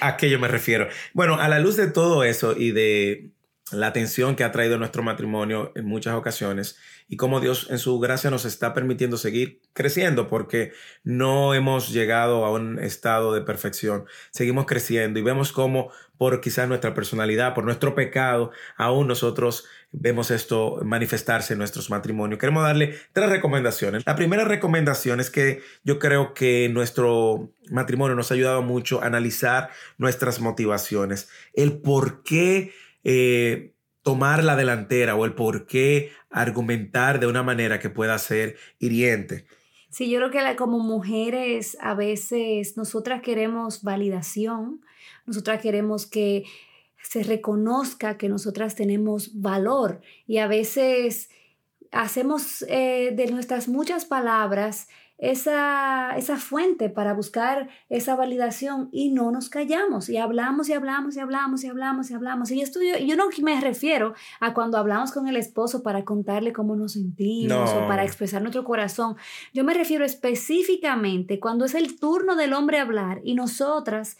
a 0.00 0.16
qué 0.16 0.30
yo 0.30 0.38
me 0.38 0.48
refiero. 0.48 0.88
Bueno, 1.12 1.40
a 1.40 1.48
la 1.48 1.58
luz 1.58 1.76
de 1.76 1.88
todo 1.88 2.24
eso 2.24 2.54
y 2.56 2.72
de 2.72 3.32
la 3.72 3.88
atención 3.88 4.34
que 4.34 4.44
ha 4.44 4.52
traído 4.52 4.78
nuestro 4.78 5.02
matrimonio 5.02 5.72
en 5.74 5.84
muchas 5.84 6.14
ocasiones 6.14 6.78
y 7.08 7.16
cómo 7.16 7.40
Dios 7.40 7.68
en 7.70 7.78
su 7.78 7.98
gracia 7.98 8.30
nos 8.30 8.44
está 8.44 8.74
permitiendo 8.74 9.16
seguir 9.16 9.60
creciendo 9.72 10.28
porque 10.28 10.72
no 11.04 11.54
hemos 11.54 11.90
llegado 11.90 12.44
a 12.44 12.52
un 12.52 12.78
estado 12.78 13.34
de 13.34 13.42
perfección. 13.42 14.04
Seguimos 14.30 14.66
creciendo 14.66 15.18
y 15.18 15.22
vemos 15.22 15.52
cómo 15.52 15.90
por 16.18 16.40
quizás 16.40 16.68
nuestra 16.68 16.94
personalidad, 16.94 17.54
por 17.54 17.64
nuestro 17.64 17.94
pecado, 17.94 18.50
aún 18.76 19.06
nosotros 19.06 19.64
vemos 19.92 20.30
esto 20.30 20.80
manifestarse 20.84 21.54
en 21.54 21.58
nuestros 21.58 21.88
matrimonios. 21.88 22.38
Queremos 22.38 22.64
darle 22.64 22.94
tres 23.12 23.30
recomendaciones. 23.30 24.02
La 24.04 24.16
primera 24.16 24.44
recomendación 24.44 25.20
es 25.20 25.30
que 25.30 25.62
yo 25.84 25.98
creo 25.98 26.34
que 26.34 26.68
nuestro 26.68 27.54
matrimonio 27.70 28.16
nos 28.16 28.30
ha 28.30 28.34
ayudado 28.34 28.62
mucho 28.62 29.02
a 29.02 29.06
analizar 29.06 29.70
nuestras 29.96 30.40
motivaciones, 30.40 31.28
el 31.54 31.80
por 31.80 32.22
qué 32.22 32.72
eh, 33.04 33.72
tomar 34.02 34.42
la 34.42 34.56
delantera 34.56 35.14
o 35.14 35.24
el 35.24 35.34
por 35.34 35.66
qué 35.66 36.12
argumentar 36.30 37.20
de 37.20 37.26
una 37.26 37.42
manera 37.42 37.78
que 37.78 37.90
pueda 37.90 38.18
ser 38.18 38.56
hiriente. 38.78 39.46
Sí, 39.90 40.10
yo 40.10 40.18
creo 40.18 40.30
que 40.30 40.56
como 40.56 40.80
mujeres 40.80 41.76
a 41.80 41.94
veces 41.94 42.76
nosotras 42.76 43.22
queremos 43.22 43.82
validación, 43.82 44.82
nosotras 45.26 45.62
queremos 45.62 46.06
que 46.06 46.44
se 47.02 47.22
reconozca 47.22 48.18
que 48.18 48.28
nosotras 48.28 48.74
tenemos 48.74 49.40
valor 49.40 50.00
y 50.26 50.38
a 50.38 50.46
veces 50.46 51.30
hacemos 51.90 52.62
eh, 52.68 53.12
de 53.14 53.26
nuestras 53.28 53.68
muchas 53.68 54.04
palabras 54.04 54.88
esa, 55.18 56.16
esa 56.16 56.36
fuente 56.36 56.90
para 56.90 57.12
buscar 57.12 57.68
esa 57.88 58.14
validación 58.14 58.88
y 58.92 59.10
no 59.10 59.32
nos 59.32 59.48
callamos 59.48 60.08
y 60.08 60.16
hablamos 60.16 60.68
y 60.68 60.72
hablamos 60.72 61.16
y 61.16 61.20
hablamos 61.20 61.64
y 61.64 61.68
hablamos 61.68 62.10
y 62.10 62.14
hablamos. 62.14 62.50
Y 62.52 62.62
esto 62.62 62.78
yo, 62.80 63.16
no 63.16 63.24
me 63.42 63.60
refiero 63.60 64.14
a 64.38 64.54
cuando 64.54 64.78
hablamos 64.78 65.10
con 65.10 65.26
el 65.26 65.36
esposo 65.36 65.82
para 65.82 66.04
contarle 66.04 66.52
cómo 66.52 66.76
nos 66.76 66.92
sentimos 66.92 67.70
o 67.70 67.88
para 67.88 68.04
expresar 68.04 68.42
nuestro 68.42 68.64
corazón. 68.64 69.16
Yo 69.52 69.64
me 69.64 69.74
refiero 69.74 70.04
específicamente 70.04 71.40
cuando 71.40 71.64
es 71.64 71.74
el 71.74 71.98
turno 71.98 72.36
del 72.36 72.52
hombre 72.52 72.78
hablar 72.78 73.20
y 73.24 73.34
nosotras 73.34 74.16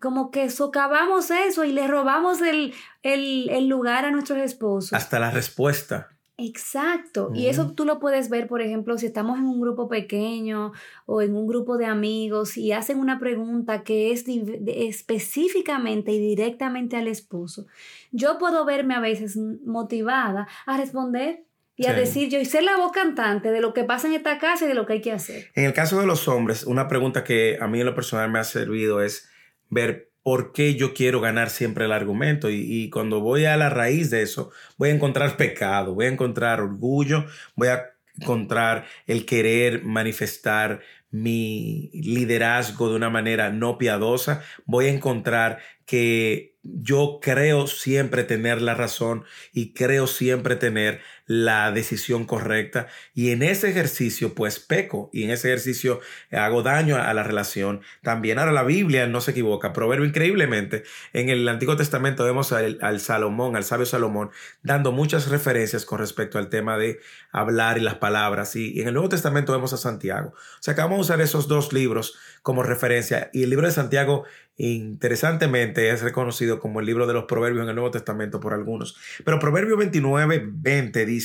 como 0.00 0.32
que 0.32 0.50
socavamos 0.50 1.30
eso 1.30 1.64
y 1.64 1.72
le 1.72 1.86
robamos 1.86 2.42
el, 2.42 2.74
el, 3.02 3.48
el 3.50 3.68
lugar 3.68 4.04
a 4.04 4.10
nuestros 4.10 4.40
esposos. 4.40 4.92
Hasta 4.92 5.20
la 5.20 5.30
respuesta. 5.30 6.15
Exacto. 6.38 7.30
Y 7.34 7.46
eso 7.46 7.72
tú 7.72 7.86
lo 7.86 7.98
puedes 7.98 8.28
ver, 8.28 8.46
por 8.46 8.60
ejemplo, 8.60 8.98
si 8.98 9.06
estamos 9.06 9.38
en 9.38 9.46
un 9.46 9.60
grupo 9.60 9.88
pequeño 9.88 10.72
o 11.06 11.22
en 11.22 11.34
un 11.34 11.46
grupo 11.46 11.78
de 11.78 11.86
amigos 11.86 12.58
y 12.58 12.72
hacen 12.72 12.98
una 12.98 13.18
pregunta 13.18 13.82
que 13.82 14.12
es 14.12 14.24
específicamente 14.66 16.12
y 16.12 16.18
directamente 16.18 16.96
al 16.96 17.08
esposo. 17.08 17.66
Yo 18.12 18.38
puedo 18.38 18.66
verme 18.66 18.94
a 18.94 19.00
veces 19.00 19.38
motivada 19.64 20.46
a 20.66 20.76
responder 20.76 21.44
y 21.74 21.86
a 21.86 21.92
decir 21.92 22.30
yo 22.30 22.38
y 22.38 22.44
ser 22.46 22.64
la 22.64 22.76
voz 22.76 22.92
cantante 22.92 23.50
de 23.50 23.60
lo 23.60 23.74
que 23.74 23.84
pasa 23.84 24.06
en 24.06 24.14
esta 24.14 24.38
casa 24.38 24.64
y 24.64 24.68
de 24.68 24.74
lo 24.74 24.86
que 24.86 24.94
hay 24.94 25.00
que 25.00 25.12
hacer. 25.12 25.50
En 25.54 25.64
el 25.64 25.72
caso 25.72 26.00
de 26.00 26.06
los 26.06 26.26
hombres, 26.28 26.64
una 26.64 26.88
pregunta 26.88 27.22
que 27.22 27.58
a 27.60 27.66
mí 27.66 27.80
en 27.80 27.86
lo 27.86 27.94
personal 27.94 28.30
me 28.30 28.38
ha 28.38 28.44
servido 28.44 29.02
es 29.02 29.28
ver 29.68 30.10
por 30.26 30.50
qué 30.50 30.74
yo 30.74 30.92
quiero 30.92 31.20
ganar 31.20 31.50
siempre 31.50 31.84
el 31.84 31.92
argumento. 31.92 32.50
Y, 32.50 32.90
cuando 32.90 33.20
voy 33.20 33.44
a 33.44 33.56
la 33.56 33.70
raíz 33.70 34.10
de 34.10 34.22
eso, 34.22 34.50
voy 34.76 34.88
a 34.88 34.92
encontrar 34.92 35.36
pecado, 35.36 35.94
voy 35.94 36.06
a 36.06 36.08
encontrar 36.08 36.60
orgullo, 36.60 37.26
voy 37.54 37.68
a 37.68 37.92
encontrar 38.20 38.86
el 39.06 39.24
querer 39.24 39.84
manifestar 39.84 40.80
mi 41.12 41.90
liderazgo 41.92 42.90
de 42.90 42.96
una 42.96 43.08
manera 43.08 43.50
no 43.50 43.78
piadosa, 43.78 44.42
voy 44.64 44.86
a 44.86 44.92
encontrar 44.92 45.60
que 45.84 46.56
yo 46.64 47.20
creo 47.22 47.68
siempre 47.68 48.24
tener 48.24 48.60
la 48.60 48.74
razón 48.74 49.22
y 49.52 49.74
creo 49.74 50.08
siempre 50.08 50.56
tener 50.56 51.02
la 51.26 51.72
decisión 51.72 52.24
correcta 52.24 52.86
y 53.14 53.30
en 53.30 53.42
ese 53.42 53.68
ejercicio 53.68 54.34
pues 54.34 54.60
peco 54.60 55.10
y 55.12 55.24
en 55.24 55.30
ese 55.30 55.48
ejercicio 55.48 56.00
hago 56.30 56.62
daño 56.62 56.96
a 56.96 57.12
la 57.14 57.22
relación. 57.22 57.80
También 58.02 58.38
ahora 58.38 58.52
la 58.52 58.62
Biblia 58.62 59.06
no 59.06 59.20
se 59.20 59.32
equivoca, 59.32 59.72
proverbio 59.72 60.06
increíblemente. 60.06 60.84
En 61.12 61.28
el 61.28 61.48
Antiguo 61.48 61.76
Testamento 61.76 62.24
vemos 62.24 62.52
al, 62.52 62.78
al 62.80 63.00
Salomón, 63.00 63.56
al 63.56 63.64
sabio 63.64 63.86
Salomón, 63.86 64.30
dando 64.62 64.92
muchas 64.92 65.28
referencias 65.28 65.84
con 65.84 65.98
respecto 65.98 66.38
al 66.38 66.48
tema 66.48 66.78
de 66.78 67.00
hablar 67.32 67.78
y 67.78 67.80
las 67.80 67.96
palabras 67.96 68.56
y, 68.56 68.80
en 68.80 68.88
el 68.88 68.94
Nuevo 68.94 69.08
Testamento 69.08 69.52
vemos 69.52 69.72
a 69.72 69.76
Santiago. 69.76 70.30
O 70.30 70.62
sea 70.62 70.74
que 70.74 70.80
vamos 70.80 70.98
a 70.98 71.02
usar 71.02 71.20
esos 71.20 71.48
dos 71.48 71.72
libros 71.72 72.16
como 72.42 72.62
referencia 72.62 73.30
y 73.32 73.42
el 73.42 73.50
libro 73.50 73.66
de 73.66 73.72
Santiago 73.72 74.24
interesantemente 74.58 75.90
es 75.90 76.00
reconocido 76.00 76.60
como 76.60 76.80
el 76.80 76.86
libro 76.86 77.06
de 77.06 77.12
los 77.12 77.24
proverbios 77.24 77.64
en 77.64 77.68
el 77.68 77.74
Nuevo 77.74 77.90
Testamento 77.90 78.40
por 78.40 78.54
algunos. 78.54 78.96
Pero 79.24 79.38
Proverbio 79.38 79.76
29, 79.76 80.48
20 80.50 81.04
dice, 81.04 81.15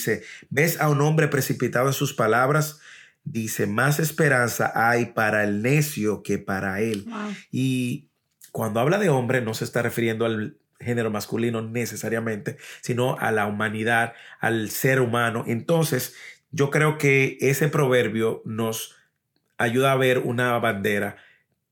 ¿ves 0.49 0.79
a 0.79 0.89
un 0.89 1.01
hombre 1.01 1.27
precipitado 1.27 1.87
en 1.87 1.93
sus 1.93 2.13
palabras? 2.13 2.79
Dice, 3.23 3.67
más 3.67 3.99
esperanza 3.99 4.71
hay 4.73 5.07
para 5.07 5.43
el 5.43 5.61
necio 5.61 6.23
que 6.23 6.37
para 6.37 6.81
él. 6.81 7.05
Y 7.51 8.09
cuando 8.51 8.79
habla 8.79 8.97
de 8.97 9.09
hombre 9.09 9.41
no 9.41 9.53
se 9.53 9.63
está 9.63 9.81
refiriendo 9.81 10.25
al 10.25 10.57
género 10.79 11.11
masculino 11.11 11.61
necesariamente, 11.61 12.57
sino 12.81 13.17
a 13.19 13.31
la 13.31 13.45
humanidad, 13.45 14.13
al 14.39 14.69
ser 14.71 14.99
humano. 14.99 15.43
Entonces, 15.47 16.15
yo 16.51 16.69
creo 16.69 16.97
que 16.97 17.37
ese 17.41 17.67
proverbio 17.67 18.41
nos 18.45 18.95
ayuda 19.57 19.91
a 19.91 19.97
ver 19.97 20.19
una 20.19 20.57
bandera. 20.59 21.17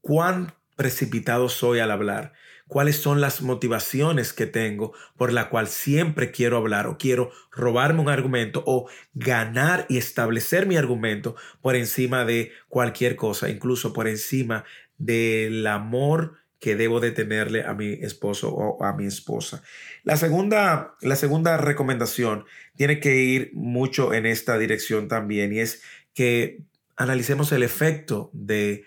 ¿Cuán 0.01 0.53
precipitado 0.75 1.49
soy 1.49 1.79
al 1.79 1.91
hablar? 1.91 2.33
¿Cuáles 2.69 2.97
son 2.97 3.19
las 3.19 3.41
motivaciones 3.41 4.31
que 4.31 4.45
tengo 4.45 4.93
por 5.17 5.33
la 5.33 5.49
cual 5.49 5.67
siempre 5.67 6.29
quiero 6.29 6.55
hablar 6.55 6.85
o 6.85 6.99
quiero 6.99 7.31
robarme 7.51 7.99
un 7.99 8.09
argumento 8.09 8.63
o 8.67 8.87
ganar 9.15 9.87
y 9.89 9.97
establecer 9.97 10.67
mi 10.67 10.77
argumento 10.77 11.35
por 11.63 11.75
encima 11.75 12.25
de 12.25 12.51
cualquier 12.67 13.15
cosa, 13.15 13.49
incluso 13.49 13.91
por 13.91 14.07
encima 14.07 14.65
del 14.99 15.65
amor 15.65 16.35
que 16.59 16.75
debo 16.75 16.99
de 16.99 17.09
tenerle 17.09 17.63
a 17.63 17.73
mi 17.73 17.93
esposo 17.93 18.53
o 18.53 18.83
a 18.83 18.95
mi 18.95 19.07
esposa. 19.07 19.63
La 20.03 20.15
segunda, 20.15 20.95
la 21.01 21.15
segunda 21.15 21.57
recomendación 21.57 22.45
tiene 22.75 22.99
que 22.99 23.15
ir 23.15 23.49
mucho 23.55 24.13
en 24.13 24.27
esta 24.27 24.59
dirección 24.59 25.07
también 25.07 25.53
y 25.53 25.59
es 25.59 25.81
que 26.13 26.61
analicemos 26.95 27.51
el 27.51 27.63
efecto 27.63 28.29
de 28.31 28.85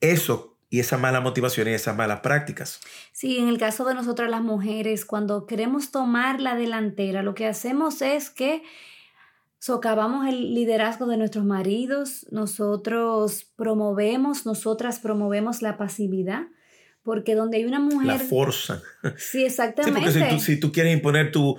eso 0.00 0.53
y 0.74 0.80
esa 0.80 0.98
mala 0.98 1.20
motivación 1.20 1.68
y 1.68 1.70
esas 1.70 1.96
malas 1.96 2.18
prácticas. 2.18 2.80
Sí, 3.12 3.38
en 3.38 3.46
el 3.46 3.58
caso 3.58 3.84
de 3.84 3.94
nosotras 3.94 4.28
las 4.28 4.42
mujeres, 4.42 5.04
cuando 5.04 5.46
queremos 5.46 5.92
tomar 5.92 6.40
la 6.40 6.56
delantera, 6.56 7.22
lo 7.22 7.36
que 7.36 7.46
hacemos 7.46 8.02
es 8.02 8.28
que 8.28 8.60
socavamos 9.60 10.26
el 10.26 10.52
liderazgo 10.52 11.06
de 11.06 11.16
nuestros 11.16 11.44
maridos, 11.44 12.26
nosotros 12.32 13.46
promovemos, 13.54 14.46
nosotras 14.46 14.98
promovemos 14.98 15.62
la 15.62 15.76
pasividad, 15.76 16.48
porque 17.04 17.36
donde 17.36 17.58
hay 17.58 17.66
una 17.66 17.78
mujer... 17.78 18.06
La 18.08 18.18
fuerza. 18.18 18.82
Sí, 19.16 19.44
exactamente. 19.44 20.10
Sí, 20.10 20.18
porque 20.18 20.40
si 20.40 20.58
tú, 20.58 20.72
quieres 20.72 20.92
imponer 20.92 21.30
tu, 21.30 21.56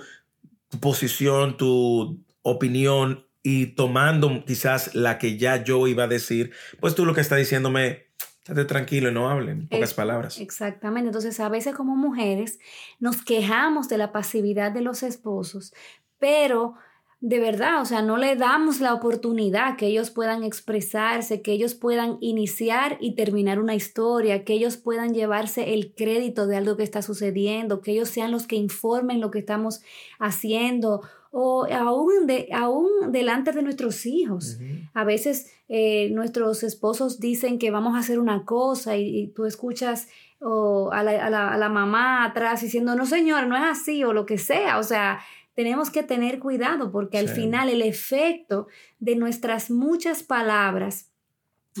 tu 0.68 0.78
posición, 0.78 1.56
tu 1.56 2.22
opinión 2.42 3.26
y 3.42 3.68
tomando 3.68 4.44
quizás 4.44 4.94
la 4.94 5.16
que 5.18 5.38
ya 5.38 5.64
yo 5.64 5.86
iba 5.86 6.04
a 6.04 6.08
decir, 6.08 6.52
pues 6.80 6.94
tú 6.94 7.06
lo 7.06 7.14
que 7.14 7.22
estás 7.22 7.38
diciéndome, 7.38 8.06
estate 8.52 8.64
tranquilo 8.66 9.10
y 9.10 9.12
no 9.12 9.28
hablen, 9.28 9.68
pocas 9.68 9.94
palabras. 9.94 10.40
Exactamente, 10.40 11.08
entonces 11.08 11.40
a 11.40 11.48
veces 11.48 11.74
como 11.74 11.96
mujeres 11.96 12.58
nos 13.00 13.22
quejamos 13.22 13.88
de 13.88 13.98
la 13.98 14.12
pasividad 14.12 14.72
de 14.72 14.82
los 14.82 15.02
esposos, 15.02 15.74
pero 16.18 16.74
de 17.20 17.40
verdad, 17.40 17.80
o 17.80 17.84
sea, 17.86 18.02
no 18.02 18.18
le 18.18 18.36
damos 18.36 18.80
la 18.80 18.92
oportunidad 18.92 19.76
que 19.76 19.86
ellos 19.86 20.10
puedan 20.10 20.44
expresarse, 20.44 21.40
que 21.40 21.52
ellos 21.52 21.74
puedan 21.74 22.18
iniciar 22.20 22.98
y 23.00 23.14
terminar 23.14 23.58
una 23.58 23.74
historia, 23.74 24.44
que 24.44 24.52
ellos 24.52 24.76
puedan 24.76 25.14
llevarse 25.14 25.72
el 25.72 25.94
crédito 25.94 26.46
de 26.46 26.56
algo 26.56 26.76
que 26.76 26.82
está 26.82 27.00
sucediendo, 27.02 27.80
que 27.80 27.92
ellos 27.92 28.10
sean 28.10 28.32
los 28.32 28.46
que 28.46 28.56
informen 28.56 29.20
lo 29.20 29.30
que 29.30 29.38
estamos 29.38 29.80
haciendo 30.18 31.02
o 31.38 31.66
aún, 31.70 32.26
de, 32.26 32.48
aún 32.50 33.12
delante 33.12 33.52
de 33.52 33.60
nuestros 33.60 34.06
hijos. 34.06 34.56
A 34.94 35.04
veces 35.04 35.52
eh, 35.68 36.08
nuestros 36.12 36.62
esposos 36.62 37.20
dicen 37.20 37.58
que 37.58 37.70
vamos 37.70 37.94
a 37.94 37.98
hacer 37.98 38.18
una 38.18 38.46
cosa 38.46 38.96
y, 38.96 39.26
tú 39.36 39.44
escuchas 39.44 40.08
a, 40.40 41.02
la, 41.02 41.68
mamá 41.68 42.24
atrás 42.24 42.62
diciendo, 42.62 42.96
no 42.96 43.04
señor, 43.04 43.48
no 43.48 43.54
es 43.54 43.64
así 43.64 44.02
o 44.02 44.14
lo 44.14 44.24
que 44.24 44.38
sea. 44.38 44.78
O 44.78 44.82
sea, 44.82 45.20
tenemos 45.54 45.90
que 45.90 46.02
tener 46.02 46.38
cuidado 46.38 46.90
porque 46.90 47.18
al 47.18 47.28
final 47.28 47.68
el 47.68 47.82
efecto 47.82 48.66
de 48.98 49.16
nuestras 49.16 49.70
muchas 49.70 50.22
palabras 50.22 51.10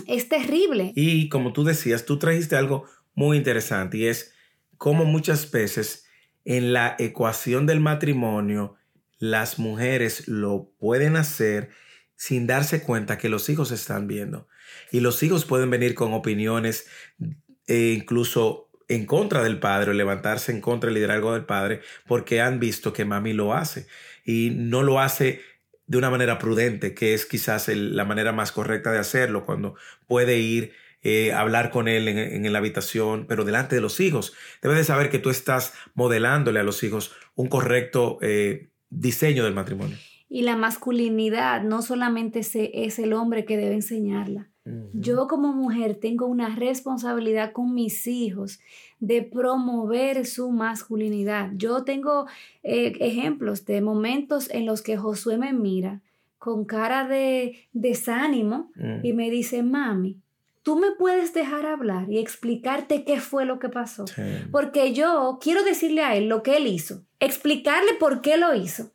es 0.06 0.28
terrible. 0.28 0.92
Y 0.94 1.30
como 1.30 1.54
tú 1.54 1.64
decías, 1.64 2.04
tú 2.04 2.18
trajiste 2.18 2.56
algo 2.56 2.84
muy 3.14 3.38
interesante 3.38 3.96
y 3.96 4.06
es 4.06 4.34
cómo 4.76 5.06
muchas 5.06 5.50
veces 5.50 6.04
en 6.44 6.74
la 6.74 6.94
ecuación 6.98 7.64
del 7.64 7.80
matrimonio, 7.80 8.76
las 9.18 9.58
mujeres 9.58 10.28
lo 10.28 10.72
pueden 10.78 11.16
hacer 11.16 11.70
sin 12.16 12.46
darse 12.46 12.82
cuenta 12.82 13.18
que 13.18 13.28
los 13.28 13.48
hijos 13.48 13.70
están 13.70 14.06
viendo. 14.06 14.48
Y 14.90 15.00
los 15.00 15.22
hijos 15.22 15.44
pueden 15.44 15.70
venir 15.70 15.94
con 15.94 16.12
opiniones 16.12 16.86
e 17.66 17.94
incluso 17.98 18.70
en 18.88 19.04
contra 19.06 19.42
del 19.42 19.58
padre 19.58 19.94
levantarse 19.94 20.52
en 20.52 20.60
contra 20.60 20.88
del 20.88 20.94
liderazgo 20.94 21.32
del 21.32 21.44
padre 21.44 21.80
porque 22.06 22.40
han 22.40 22.60
visto 22.60 22.92
que 22.92 23.04
mami 23.04 23.32
lo 23.32 23.52
hace 23.52 23.86
y 24.24 24.50
no 24.54 24.82
lo 24.82 25.00
hace 25.00 25.40
de 25.86 25.98
una 25.98 26.10
manera 26.10 26.38
prudente, 26.38 26.94
que 26.94 27.14
es 27.14 27.26
quizás 27.26 27.68
la 27.68 28.04
manera 28.04 28.32
más 28.32 28.50
correcta 28.50 28.90
de 28.90 28.98
hacerlo, 28.98 29.44
cuando 29.44 29.76
puede 30.08 30.38
ir 30.38 30.72
eh, 31.02 31.32
hablar 31.32 31.70
con 31.70 31.86
él 31.86 32.08
en, 32.08 32.52
la 32.52 32.58
habitación, 32.58 33.26
pero 33.28 33.44
delante 33.44 33.76
de 33.76 33.80
los 33.80 34.00
hijos. 34.00 34.32
Debes 34.62 34.78
de 34.78 34.84
saber 34.84 35.10
que 35.10 35.20
tú 35.20 35.30
estás 35.30 35.72
modelándole 35.94 36.58
a 36.58 36.64
los 36.64 36.82
hijos 36.82 37.14
un 37.36 37.48
correcto 37.48 38.18
eh, 38.20 38.70
diseño 38.96 39.44
del 39.44 39.54
matrimonio. 39.54 39.96
Y 40.28 40.42
la 40.42 40.56
masculinidad 40.56 41.62
no 41.62 41.82
solamente 41.82 42.40
es 42.40 42.98
el 42.98 43.12
hombre 43.12 43.44
que 43.44 43.56
debe 43.56 43.74
enseñarla. 43.74 44.48
Yo 44.94 45.28
como 45.28 45.52
mujer 45.52 45.94
tengo 45.94 46.26
una 46.26 46.56
responsabilidad 46.56 47.52
con 47.52 47.72
mis 47.72 48.08
hijos 48.08 48.58
de 48.98 49.22
promover 49.22 50.26
su 50.26 50.50
masculinidad. 50.50 51.52
Yo 51.54 51.84
tengo 51.84 52.26
eh, 52.64 52.94
ejemplos 52.98 53.64
de 53.64 53.80
momentos 53.80 54.50
en 54.50 54.66
los 54.66 54.82
que 54.82 54.96
Josué 54.96 55.38
me 55.38 55.52
mira 55.52 56.00
con 56.38 56.64
cara 56.64 57.06
de 57.06 57.68
desánimo 57.72 58.72
y 59.04 59.12
me 59.12 59.30
dice, 59.30 59.62
mami, 59.62 60.20
tú 60.62 60.76
me 60.76 60.90
puedes 60.90 61.32
dejar 61.32 61.64
hablar 61.64 62.10
y 62.10 62.18
explicarte 62.18 63.04
qué 63.04 63.20
fue 63.20 63.44
lo 63.44 63.60
que 63.60 63.68
pasó. 63.68 64.04
Porque 64.50 64.92
yo 64.92 65.38
quiero 65.40 65.62
decirle 65.62 66.02
a 66.02 66.16
él 66.16 66.28
lo 66.28 66.42
que 66.42 66.56
él 66.56 66.66
hizo, 66.66 67.05
explicarle 67.20 67.94
por 67.94 68.20
qué 68.20 68.36
lo 68.36 68.54
hizo 68.54 68.92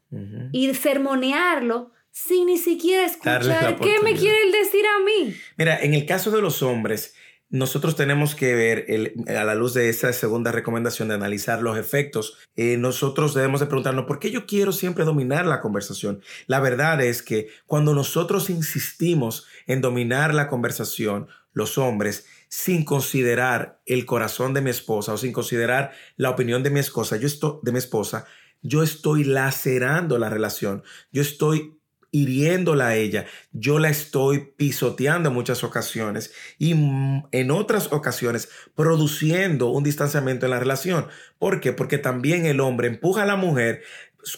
y 0.52 0.74
sermonearlo 0.74 1.92
sin 2.12 2.48
ni 2.48 2.58
siquiera 2.58 3.06
escuchar 3.06 3.80
qué 3.80 4.00
me 4.04 4.16
quiere 4.16 4.42
él 4.44 4.52
decir 4.52 4.86
a 4.86 5.04
mí. 5.04 5.36
Mira, 5.58 5.80
en 5.80 5.94
el 5.94 6.06
caso 6.06 6.30
de 6.32 6.42
los 6.42 6.62
hombres, 6.62 7.14
nosotros 7.52 7.98
tenemos 7.98 8.34
que 8.34 8.56
ver, 8.56 9.14
a 9.28 9.44
la 9.44 9.56
luz 9.56 9.74
de 9.74 9.90
esa 9.90 10.12
segunda 10.14 10.54
recomendación 10.54 11.10
de 11.10 11.16
analizar 11.16 11.62
los 11.62 11.78
efectos, 11.78 12.38
eh, 12.56 12.78
nosotros 12.78 13.34
debemos 13.34 13.60
de 13.60 13.66
preguntarnos, 13.66 14.06
¿por 14.06 14.20
qué 14.20 14.32
yo 14.32 14.46
quiero 14.46 14.72
siempre 14.72 15.04
dominar 15.04 15.46
la 15.46 15.60
conversación? 15.60 16.22
La 16.48 16.62
verdad 16.62 17.02
es 17.02 17.22
que 17.22 17.50
cuando 17.66 17.94
nosotros 17.94 18.50
insistimos 18.50 19.48
en 19.68 19.82
dominar 19.82 20.34
la 20.34 20.48
conversación, 20.48 21.28
los 21.54 21.78
hombres, 21.78 22.26
sin 22.52 22.84
considerar 22.84 23.82
el 23.86 24.06
corazón 24.06 24.54
de 24.54 24.60
mi 24.60 24.70
esposa 24.70 25.14
o 25.14 25.18
sin 25.18 25.32
considerar 25.32 25.94
la 26.18 26.30
opinión 26.30 26.64
de 26.64 26.70
mi 26.70 26.82
esposa, 26.82 27.16
yo 27.16 27.26
estoy, 27.26 27.60
de 27.64 27.72
mi 27.72 27.78
esposa, 27.78 28.26
yo 28.62 28.84
estoy 28.84 29.24
lacerando 29.24 30.18
la 30.18 30.30
relación, 30.30 30.84
yo 31.14 31.22
estoy 31.22 31.80
hiriéndola 32.12 32.88
a 32.88 32.96
ella, 32.98 33.26
yo 33.54 33.80
la 33.80 33.88
estoy 33.88 34.54
pisoteando 34.58 35.30
en 35.30 35.36
muchas 35.36 35.64
ocasiones 35.64 36.34
y 36.60 36.74
en 36.74 37.52
otras 37.52 37.94
ocasiones 37.94 38.50
produciendo 38.76 39.70
un 39.70 39.86
distanciamiento 39.86 40.46
en 40.46 40.52
la 40.52 40.60
relación. 40.60 41.08
¿Por 41.40 41.62
qué? 41.62 41.72
Porque 41.72 42.00
también 42.00 42.46
el 42.46 42.60
hombre 42.60 42.90
empuja 42.90 43.24
a 43.24 43.26
la 43.26 43.38
mujer 43.38 43.82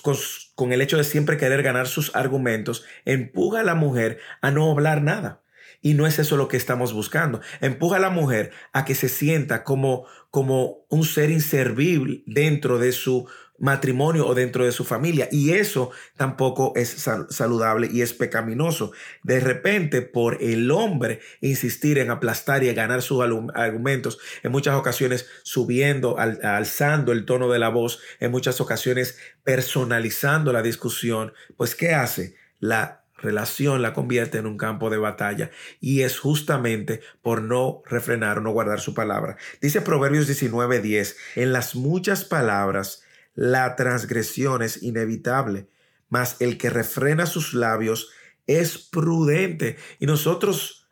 con, 0.04 0.16
con 0.54 0.72
el 0.72 0.84
hecho 0.84 0.98
de 0.98 1.04
siempre 1.04 1.38
querer 1.38 1.64
ganar 1.64 1.88
sus 1.88 2.16
argumentos, 2.16 2.86
empuja 3.06 3.62
a 3.62 3.64
la 3.64 3.74
mujer 3.74 4.20
a 4.42 4.52
no 4.52 4.70
hablar 4.70 5.02
nada. 5.02 5.43
Y 5.84 5.94
no 5.94 6.08
es 6.08 6.18
eso 6.18 6.38
lo 6.38 6.48
que 6.48 6.58
estamos 6.58 6.94
buscando. 6.94 7.42
Empuja 7.62 7.98
a 7.98 8.00
la 8.00 8.10
mujer 8.10 8.52
a 8.72 8.86
que 8.86 8.96
se 8.96 9.10
sienta 9.10 9.64
como, 9.64 10.08
como 10.32 10.86
un 10.90 11.04
ser 11.04 11.30
inservible 11.30 12.24
dentro 12.26 12.80
de 12.80 12.94
su 12.94 13.28
matrimonio 13.60 14.26
o 14.26 14.34
dentro 14.34 14.66
de 14.66 14.72
su 14.72 14.86
familia. 14.86 15.28
Y 15.30 15.52
eso 15.52 15.92
tampoco 16.16 16.72
es 16.76 17.06
saludable 17.30 17.90
y 17.92 18.02
es 18.02 18.14
pecaminoso. 18.14 18.94
De 19.24 19.42
repente, 19.42 20.02
por 20.02 20.42
el 20.42 20.72
hombre 20.72 21.20
insistir 21.42 21.98
en 21.98 22.12
aplastar 22.12 22.64
y 22.64 22.74
ganar 22.74 23.02
sus 23.02 23.22
argumentos, 23.22 24.20
en 24.42 24.52
muchas 24.52 24.76
ocasiones 24.76 25.28
subiendo, 25.44 26.18
alzando 26.18 27.12
el 27.12 27.26
tono 27.26 27.50
de 27.50 27.60
la 27.60 27.70
voz, 27.70 28.00
en 28.22 28.32
muchas 28.32 28.62
ocasiones 28.62 29.18
personalizando 29.44 30.54
la 30.54 30.62
discusión, 30.62 31.34
pues 31.58 31.76
¿qué 31.76 31.94
hace? 31.94 32.36
La 32.60 33.03
relación 33.24 33.82
la 33.82 33.94
convierte 33.94 34.38
en 34.38 34.46
un 34.46 34.58
campo 34.58 34.90
de 34.90 34.98
batalla 34.98 35.50
y 35.80 36.02
es 36.02 36.20
justamente 36.20 37.02
por 37.22 37.42
no 37.42 37.82
refrenar 37.86 38.38
o 38.38 38.42
no 38.42 38.52
guardar 38.52 38.80
su 38.80 38.94
palabra. 38.94 39.38
Dice 39.62 39.82
Proverbios 39.82 40.28
19:10, 40.28 41.16
en 41.36 41.54
las 41.54 41.76
muchas 41.76 42.26
palabras 42.26 43.04
la 43.34 43.76
transgresión 43.76 44.62
es 44.62 44.84
inevitable, 44.84 45.68
mas 46.10 46.36
el 46.40 46.58
que 46.58 46.70
refrena 46.70 47.26
sus 47.26 47.54
labios 47.54 48.12
es 48.46 48.78
prudente. 48.78 49.78
Y 50.00 50.06
nosotros 50.06 50.92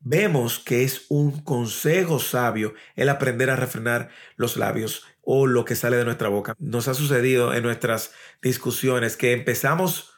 vemos 0.00 0.58
que 0.58 0.84
es 0.84 1.06
un 1.08 1.42
consejo 1.42 2.18
sabio 2.18 2.74
el 2.96 3.08
aprender 3.08 3.50
a 3.50 3.56
refrenar 3.56 4.10
los 4.36 4.56
labios 4.56 5.04
o 5.20 5.46
lo 5.46 5.64
que 5.64 5.76
sale 5.76 5.96
de 5.96 6.04
nuestra 6.04 6.28
boca. 6.28 6.54
Nos 6.58 6.88
ha 6.88 6.94
sucedido 6.94 7.54
en 7.54 7.62
nuestras 7.62 8.12
discusiones 8.40 9.16
que 9.16 9.32
empezamos 9.32 10.11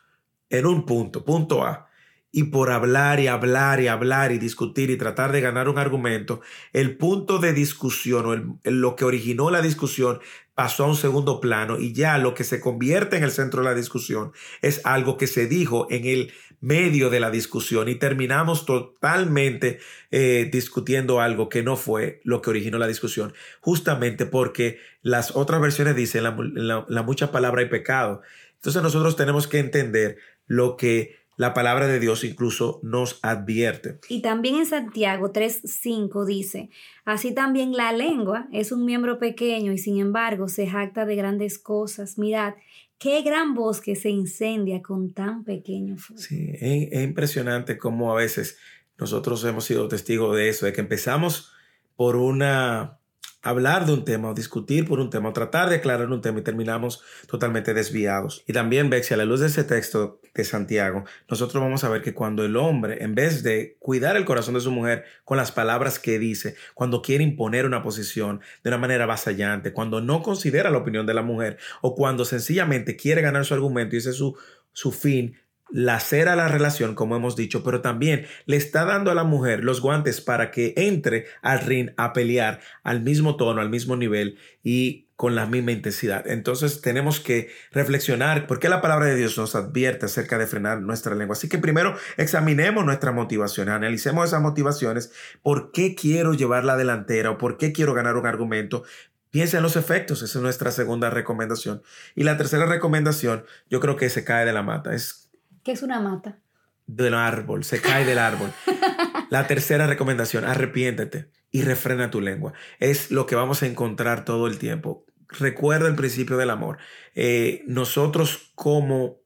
en 0.50 0.66
un 0.66 0.86
punto, 0.86 1.24
punto 1.24 1.64
A, 1.64 1.88
y 2.36 2.44
por 2.44 2.72
hablar 2.72 3.20
y 3.20 3.28
hablar 3.28 3.80
y 3.80 3.86
hablar 3.86 4.32
y 4.32 4.38
discutir 4.38 4.90
y 4.90 4.96
tratar 4.96 5.30
de 5.30 5.40
ganar 5.40 5.68
un 5.68 5.78
argumento, 5.78 6.40
el 6.72 6.96
punto 6.96 7.38
de 7.38 7.52
discusión 7.52 8.26
o 8.26 8.70
lo 8.70 8.96
que 8.96 9.04
originó 9.04 9.50
la 9.52 9.62
discusión 9.62 10.18
pasó 10.54 10.84
a 10.84 10.88
un 10.88 10.96
segundo 10.96 11.40
plano 11.40 11.78
y 11.78 11.92
ya 11.92 12.18
lo 12.18 12.34
que 12.34 12.42
se 12.42 12.60
convierte 12.60 13.16
en 13.16 13.22
el 13.22 13.30
centro 13.30 13.62
de 13.62 13.68
la 13.68 13.74
discusión 13.76 14.32
es 14.62 14.80
algo 14.84 15.16
que 15.16 15.28
se 15.28 15.46
dijo 15.46 15.86
en 15.90 16.06
el 16.06 16.32
medio 16.64 17.10
de 17.10 17.20
la 17.20 17.30
discusión 17.30 17.88
y 17.88 17.96
terminamos 17.96 18.64
totalmente 18.64 19.78
eh, 20.10 20.48
discutiendo 20.50 21.20
algo 21.20 21.50
que 21.50 21.62
no 21.62 21.76
fue 21.76 22.20
lo 22.24 22.40
que 22.40 22.50
originó 22.50 22.78
la 22.78 22.86
discusión, 22.86 23.34
justamente 23.60 24.24
porque 24.24 24.78
las 25.02 25.36
otras 25.36 25.60
versiones 25.60 25.94
dicen 25.94 26.24
la, 26.24 26.86
la 26.88 27.02
mucha 27.02 27.30
palabra 27.30 27.62
y 27.62 27.66
pecado. 27.66 28.22
Entonces 28.56 28.82
nosotros 28.82 29.14
tenemos 29.14 29.46
que 29.46 29.58
entender 29.58 30.16
lo 30.46 30.76
que 30.78 31.16
la 31.36 31.52
palabra 31.52 31.86
de 31.86 31.98
Dios 31.98 32.24
incluso 32.24 32.80
nos 32.82 33.18
advierte. 33.22 33.98
Y 34.08 34.22
también 34.22 34.56
en 34.56 34.66
Santiago 34.66 35.32
3:5 35.32 36.24
dice, 36.24 36.70
así 37.04 37.34
también 37.34 37.72
la 37.72 37.92
lengua 37.92 38.48
es 38.52 38.72
un 38.72 38.84
miembro 38.84 39.18
pequeño 39.18 39.72
y 39.72 39.78
sin 39.78 39.98
embargo 39.98 40.48
se 40.48 40.66
jacta 40.66 41.04
de 41.04 41.16
grandes 41.16 41.58
cosas. 41.58 42.18
Mirad, 42.18 42.54
qué 42.98 43.22
gran 43.22 43.54
bosque 43.54 43.96
se 43.96 44.10
incendia 44.10 44.82
con 44.82 45.12
tan 45.12 45.44
pequeño 45.44 45.96
fuego. 45.96 46.22
Sí, 46.22 46.50
es, 46.54 47.02
impresionante 47.02 47.78
cómo 47.78 48.12
a 48.12 48.16
veces 48.16 48.58
nosotros 48.98 49.44
hemos 49.44 49.64
sido 49.64 49.88
testigos 49.88 50.36
de 50.36 50.48
eso, 50.48 50.66
de 50.66 50.72
que 50.72 50.80
empezamos 50.80 51.52
por 51.96 52.16
una 52.16 52.98
hablar 53.42 53.84
de 53.84 53.92
un 53.92 54.04
tema 54.04 54.30
o 54.30 54.34
discutir 54.34 54.86
por 54.86 55.00
un 55.00 55.10
tema 55.10 55.32
tratar 55.32 55.68
de 55.68 55.76
aclarar 55.76 56.10
un 56.10 56.22
tema 56.22 56.40
y 56.40 56.42
terminamos 56.42 57.02
totalmente 57.26 57.74
desviados. 57.74 58.42
Y 58.46 58.52
también, 58.52 58.88
Bexi, 58.88 59.14
a 59.14 59.18
la 59.18 59.26
luz 59.26 59.40
de 59.40 59.48
ese 59.48 59.64
texto 59.64 60.20
de 60.34 60.44
Santiago, 60.44 61.04
nosotros 61.28 61.62
vamos 61.62 61.84
a 61.84 61.88
ver 61.88 62.02
que 62.02 62.14
cuando 62.14 62.44
el 62.44 62.56
hombre, 62.56 63.02
en 63.02 63.14
vez 63.14 63.42
de 63.42 63.76
cuidar 63.78 64.16
el 64.16 64.24
corazón 64.24 64.54
de 64.54 64.60
su 64.60 64.70
mujer 64.70 65.04
con 65.24 65.36
las 65.36 65.52
palabras 65.52 65.98
que 65.98 66.18
dice, 66.18 66.56
cuando 66.74 67.02
quiere 67.02 67.24
imponer 67.24 67.66
una 67.66 67.82
posición 67.82 68.40
de 68.62 68.70
una 68.70 68.78
manera 68.78 69.06
vasallante, 69.06 69.72
cuando 69.72 70.00
no 70.00 70.22
considera 70.22 70.70
la 70.70 70.78
opinión 70.78 71.06
de 71.06 71.14
la 71.14 71.22
mujer 71.22 71.58
o 71.82 71.94
cuando 71.94 72.24
sencillamente 72.24 72.96
quiere 72.96 73.22
ganar 73.22 73.44
su 73.44 73.54
argumento 73.54 73.94
y 73.94 73.98
ese 73.98 74.10
es 74.10 74.16
su, 74.16 74.36
su 74.72 74.90
fin, 74.92 75.36
lacera 75.70 76.36
la 76.36 76.48
relación, 76.48 76.94
como 76.94 77.16
hemos 77.16 77.36
dicho, 77.36 77.64
pero 77.64 77.80
también 77.80 78.26
le 78.46 78.56
está 78.56 78.84
dando 78.84 79.10
a 79.10 79.14
la 79.14 79.24
mujer 79.24 79.64
los 79.64 79.80
guantes 79.80 80.20
para 80.20 80.50
que 80.50 80.74
entre 80.76 81.26
al 81.42 81.60
ring 81.60 81.90
a 81.96 82.12
pelear 82.12 82.60
al 82.82 83.00
mismo 83.00 83.36
tono, 83.36 83.60
al 83.60 83.70
mismo 83.70 83.96
nivel 83.96 84.38
y 84.62 85.03
con 85.16 85.34
la 85.34 85.46
misma 85.46 85.72
intensidad. 85.72 86.26
Entonces 86.26 86.80
tenemos 86.80 87.20
que 87.20 87.50
reflexionar 87.70 88.46
por 88.46 88.58
qué 88.58 88.68
la 88.68 88.80
palabra 88.80 89.06
de 89.06 89.16
Dios 89.16 89.38
nos 89.38 89.54
advierte 89.54 90.06
acerca 90.06 90.38
de 90.38 90.46
frenar 90.46 90.80
nuestra 90.80 91.14
lengua. 91.14 91.34
Así 91.34 91.48
que 91.48 91.58
primero 91.58 91.96
examinemos 92.16 92.84
nuestras 92.84 93.14
motivaciones, 93.14 93.74
analicemos 93.74 94.26
esas 94.26 94.42
motivaciones, 94.42 95.12
por 95.42 95.70
qué 95.72 95.94
quiero 95.94 96.34
llevar 96.34 96.64
la 96.64 96.76
delantera 96.76 97.30
o 97.30 97.38
por 97.38 97.58
qué 97.58 97.72
quiero 97.72 97.94
ganar 97.94 98.16
un 98.16 98.26
argumento, 98.26 98.84
Piensa 99.30 99.56
en 99.56 99.64
los 99.64 99.74
efectos, 99.74 100.22
esa 100.22 100.38
es 100.38 100.42
nuestra 100.44 100.70
segunda 100.70 101.10
recomendación. 101.10 101.82
Y 102.14 102.22
la 102.22 102.36
tercera 102.36 102.66
recomendación, 102.66 103.44
yo 103.68 103.80
creo 103.80 103.96
que 103.96 104.08
se 104.08 104.22
cae 104.22 104.46
de 104.46 104.52
la 104.52 104.62
mata, 104.62 104.94
es 104.94 105.28
¿Qué 105.64 105.72
es 105.72 105.82
una 105.82 105.98
mata? 105.98 106.38
Del 106.86 107.14
árbol, 107.14 107.64
se 107.64 107.80
cae 107.80 108.04
del 108.04 108.18
árbol. 108.18 108.52
La 109.30 109.48
tercera 109.48 109.88
recomendación, 109.88 110.44
arrepiéntete 110.44 111.30
y 111.54 111.62
refrena 111.62 112.10
tu 112.10 112.20
lengua. 112.20 112.52
Es 112.80 113.12
lo 113.12 113.26
que 113.26 113.36
vamos 113.36 113.62
a 113.62 113.68
encontrar 113.68 114.24
todo 114.24 114.48
el 114.48 114.58
tiempo. 114.58 115.06
Recuerda 115.28 115.86
el 115.86 115.94
principio 115.94 116.36
del 116.36 116.50
amor. 116.50 116.78
Eh, 117.14 117.62
nosotros 117.68 118.50
como 118.56 119.20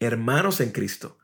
hermanos 0.00 0.62
en 0.62 0.72
Cristo 0.72 1.18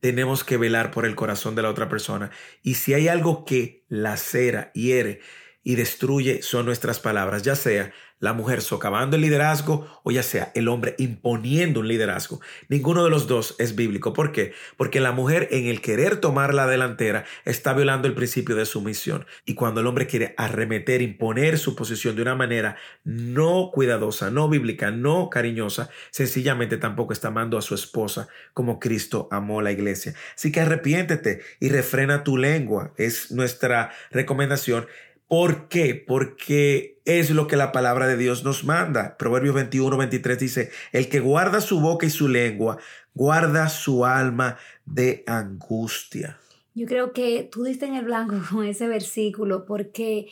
tenemos 0.00 0.44
que 0.44 0.58
velar 0.58 0.90
por 0.90 1.06
el 1.06 1.14
corazón 1.14 1.54
de 1.54 1.62
la 1.62 1.70
otra 1.70 1.88
persona. 1.88 2.30
Y 2.62 2.74
si 2.74 2.92
hay 2.92 3.08
algo 3.08 3.46
que 3.46 3.86
lacera, 3.88 4.70
hiere 4.74 5.20
y 5.64 5.76
destruye, 5.76 6.42
son 6.42 6.66
nuestras 6.66 7.00
palabras, 7.00 7.42
ya 7.42 7.54
sea 7.54 7.92
la 8.22 8.32
mujer 8.34 8.62
socavando 8.62 9.16
el 9.16 9.22
liderazgo 9.22 10.00
o 10.04 10.12
ya 10.12 10.22
sea 10.22 10.52
el 10.54 10.68
hombre 10.68 10.94
imponiendo 10.98 11.80
un 11.80 11.88
liderazgo. 11.88 12.40
Ninguno 12.68 13.02
de 13.02 13.10
los 13.10 13.26
dos 13.26 13.56
es 13.58 13.74
bíblico. 13.74 14.12
¿Por 14.12 14.30
qué? 14.30 14.52
Porque 14.76 15.00
la 15.00 15.10
mujer 15.10 15.48
en 15.50 15.66
el 15.66 15.80
querer 15.80 16.18
tomar 16.18 16.54
la 16.54 16.68
delantera 16.68 17.24
está 17.44 17.74
violando 17.74 18.06
el 18.06 18.14
principio 18.14 18.54
de 18.54 18.64
sumisión. 18.64 19.26
Y 19.44 19.54
cuando 19.54 19.80
el 19.80 19.88
hombre 19.88 20.06
quiere 20.06 20.36
arremeter, 20.36 21.02
imponer 21.02 21.58
su 21.58 21.74
posición 21.74 22.14
de 22.14 22.22
una 22.22 22.36
manera 22.36 22.76
no 23.02 23.72
cuidadosa, 23.74 24.30
no 24.30 24.48
bíblica, 24.48 24.92
no 24.92 25.28
cariñosa, 25.28 25.90
sencillamente 26.12 26.76
tampoco 26.76 27.12
está 27.12 27.26
amando 27.26 27.58
a 27.58 27.62
su 27.62 27.74
esposa 27.74 28.28
como 28.54 28.78
Cristo 28.78 29.26
amó 29.32 29.62
la 29.62 29.72
iglesia. 29.72 30.14
Así 30.36 30.52
que 30.52 30.60
arrepiéntete 30.60 31.42
y 31.58 31.70
refrena 31.70 32.22
tu 32.22 32.36
lengua. 32.38 32.94
Es 32.96 33.32
nuestra 33.32 33.90
recomendación 34.12 34.86
¿Por 35.32 35.70
qué? 35.70 35.94
Porque 35.94 37.00
es 37.06 37.30
lo 37.30 37.46
que 37.46 37.56
la 37.56 37.72
palabra 37.72 38.06
de 38.06 38.18
Dios 38.18 38.44
nos 38.44 38.64
manda. 38.64 39.16
Proverbios 39.16 39.54
21, 39.54 39.96
23 39.96 40.38
dice, 40.38 40.70
el 40.92 41.08
que 41.08 41.20
guarda 41.20 41.62
su 41.62 41.80
boca 41.80 42.04
y 42.04 42.10
su 42.10 42.28
lengua, 42.28 42.76
guarda 43.14 43.70
su 43.70 44.04
alma 44.04 44.58
de 44.84 45.24
angustia. 45.26 46.38
Yo 46.74 46.86
creo 46.86 47.14
que 47.14 47.48
tú 47.50 47.64
diste 47.64 47.86
en 47.86 47.94
el 47.94 48.04
blanco 48.04 48.34
con 48.50 48.66
ese 48.66 48.88
versículo 48.88 49.64
porque 49.64 50.28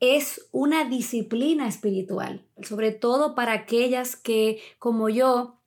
es 0.00 0.48
una 0.50 0.88
disciplina 0.88 1.68
espiritual, 1.68 2.42
sobre 2.62 2.90
todo 2.90 3.34
para 3.34 3.52
aquellas 3.52 4.16
que, 4.16 4.62
como 4.78 5.10
yo, 5.10 5.58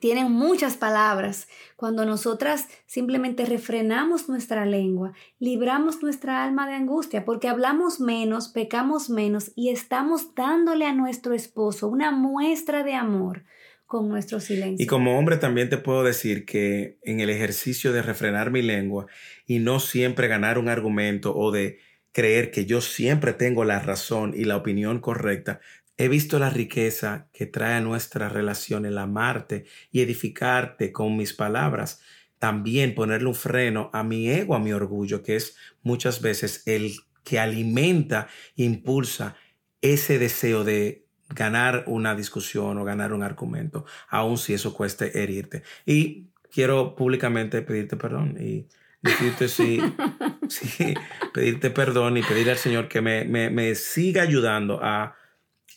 tienen 0.00 0.30
muchas 0.30 0.76
palabras. 0.76 1.48
Cuando 1.76 2.04
nosotras 2.04 2.68
simplemente 2.86 3.44
refrenamos 3.44 4.28
nuestra 4.28 4.66
lengua, 4.66 5.12
libramos 5.38 6.02
nuestra 6.02 6.44
alma 6.44 6.66
de 6.68 6.74
angustia, 6.74 7.24
porque 7.24 7.48
hablamos 7.48 8.00
menos, 8.00 8.48
pecamos 8.48 9.10
menos 9.10 9.52
y 9.54 9.70
estamos 9.70 10.34
dándole 10.34 10.86
a 10.86 10.94
nuestro 10.94 11.34
esposo 11.34 11.88
una 11.88 12.10
muestra 12.10 12.82
de 12.82 12.94
amor 12.94 13.44
con 13.86 14.08
nuestro 14.08 14.38
silencio. 14.38 14.84
Y 14.84 14.86
como 14.86 15.18
hombre 15.18 15.38
también 15.38 15.70
te 15.70 15.78
puedo 15.78 16.04
decir 16.04 16.44
que 16.44 16.98
en 17.02 17.20
el 17.20 17.30
ejercicio 17.30 17.92
de 17.92 18.02
refrenar 18.02 18.50
mi 18.50 18.60
lengua 18.60 19.06
y 19.46 19.60
no 19.60 19.80
siempre 19.80 20.28
ganar 20.28 20.58
un 20.58 20.68
argumento 20.68 21.34
o 21.34 21.50
de 21.50 21.78
creer 22.12 22.50
que 22.50 22.66
yo 22.66 22.80
siempre 22.80 23.32
tengo 23.32 23.64
la 23.64 23.78
razón 23.78 24.34
y 24.36 24.44
la 24.44 24.56
opinión 24.56 25.00
correcta, 25.00 25.60
he 25.98 26.08
visto 26.08 26.38
la 26.38 26.48
riqueza 26.48 27.28
que 27.32 27.46
trae 27.46 27.74
a 27.74 27.80
nuestra 27.80 28.28
relación 28.28 28.86
el 28.86 28.98
amarte 28.98 29.66
y 29.90 30.00
edificarte 30.00 30.92
con 30.92 31.16
mis 31.16 31.34
palabras. 31.34 32.00
También 32.38 32.94
ponerle 32.94 33.26
un 33.26 33.34
freno 33.34 33.90
a 33.92 34.04
mi 34.04 34.30
ego, 34.30 34.54
a 34.54 34.60
mi 34.60 34.72
orgullo, 34.72 35.24
que 35.24 35.34
es 35.34 35.56
muchas 35.82 36.22
veces 36.22 36.62
el 36.66 36.92
que 37.24 37.40
alimenta 37.40 38.28
e 38.56 38.62
impulsa 38.62 39.36
ese 39.82 40.20
deseo 40.20 40.62
de 40.62 41.04
ganar 41.28 41.84
una 41.88 42.14
discusión 42.14 42.78
o 42.78 42.84
ganar 42.84 43.12
un 43.12 43.24
argumento, 43.24 43.84
aun 44.08 44.38
si 44.38 44.54
eso 44.54 44.72
cueste 44.72 45.20
herirte. 45.20 45.64
Y 45.84 46.28
quiero 46.50 46.94
públicamente 46.94 47.60
pedirte 47.62 47.96
perdón 47.96 48.36
y 48.40 48.68
decirte 49.02 49.48
sí, 49.48 49.80
sí, 50.48 50.94
pedirte 51.34 51.70
perdón 51.70 52.16
y 52.16 52.22
pedirle 52.22 52.52
al 52.52 52.58
Señor 52.58 52.88
que 52.88 53.00
me, 53.00 53.24
me, 53.24 53.50
me 53.50 53.74
siga 53.74 54.22
ayudando 54.22 54.78
a 54.80 55.16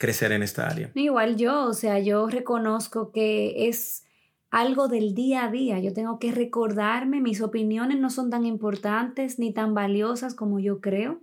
crecer 0.01 0.31
en 0.31 0.41
esta 0.41 0.67
área. 0.67 0.89
Igual 0.95 1.37
yo, 1.37 1.65
o 1.65 1.73
sea, 1.73 1.99
yo 1.99 2.25
reconozco 2.27 3.11
que 3.11 3.67
es 3.67 4.03
algo 4.49 4.87
del 4.87 5.13
día 5.13 5.45
a 5.45 5.51
día. 5.51 5.77
Yo 5.79 5.93
tengo 5.93 6.17
que 6.17 6.31
recordarme, 6.31 7.21
mis 7.21 7.39
opiniones 7.39 7.99
no 7.99 8.09
son 8.09 8.31
tan 8.31 8.47
importantes 8.47 9.37
ni 9.37 9.53
tan 9.53 9.75
valiosas 9.75 10.33
como 10.33 10.59
yo 10.59 10.81
creo. 10.81 11.21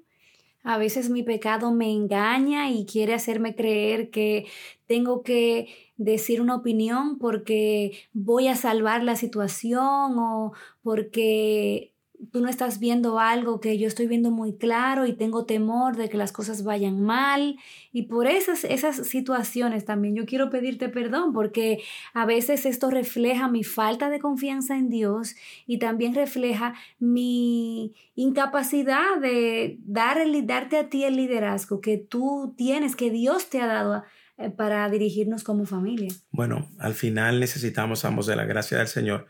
A 0.62 0.78
veces 0.78 1.10
mi 1.10 1.24
pecado 1.24 1.72
me 1.72 1.90
engaña 1.90 2.70
y 2.70 2.86
quiere 2.86 3.14
hacerme 3.14 3.56
creer 3.56 4.10
que 4.10 4.46
tengo 4.86 5.24
que 5.24 5.74
decir 5.96 6.40
una 6.40 6.54
opinión 6.54 7.18
porque 7.18 7.98
voy 8.12 8.46
a 8.46 8.54
salvar 8.54 9.02
la 9.02 9.16
situación 9.16 10.18
o 10.18 10.52
porque 10.82 11.94
tú 12.32 12.40
no 12.40 12.48
estás 12.48 12.78
viendo 12.78 13.18
algo 13.18 13.60
que 13.60 13.78
yo 13.78 13.86
estoy 13.86 14.06
viendo 14.06 14.30
muy 14.30 14.56
claro 14.56 15.06
y 15.06 15.12
tengo 15.12 15.44
temor 15.44 15.96
de 15.96 16.08
que 16.08 16.16
las 16.16 16.32
cosas 16.32 16.64
vayan 16.64 17.00
mal. 17.00 17.56
Y 17.92 18.02
por 18.02 18.26
esas, 18.26 18.64
esas 18.64 19.06
situaciones 19.06 19.84
también 19.84 20.14
yo 20.14 20.26
quiero 20.26 20.50
pedirte 20.50 20.88
perdón 20.88 21.32
porque 21.32 21.78
a 22.14 22.26
veces 22.26 22.66
esto 22.66 22.90
refleja 22.90 23.48
mi 23.48 23.64
falta 23.64 24.10
de 24.10 24.18
confianza 24.18 24.76
en 24.76 24.88
Dios 24.88 25.36
y 25.66 25.78
también 25.78 26.14
refleja 26.14 26.74
mi 26.98 27.94
incapacidad 28.14 29.18
de 29.20 29.78
dar 29.84 30.18
el, 30.18 30.46
darte 30.46 30.76
a 30.76 30.88
ti 30.88 31.04
el 31.04 31.16
liderazgo 31.16 31.80
que 31.80 31.98
tú 31.98 32.54
tienes, 32.56 32.96
que 32.96 33.10
Dios 33.10 33.48
te 33.48 33.60
ha 33.60 33.66
dado 33.66 34.04
eh, 34.38 34.50
para 34.50 34.88
dirigirnos 34.88 35.44
como 35.44 35.66
familia. 35.66 36.12
Bueno, 36.32 36.68
al 36.78 36.94
final 36.94 37.40
necesitamos 37.40 38.04
ambos 38.04 38.26
de 38.26 38.36
la 38.36 38.44
gracia 38.44 38.78
del 38.78 38.88
Señor 38.88 39.26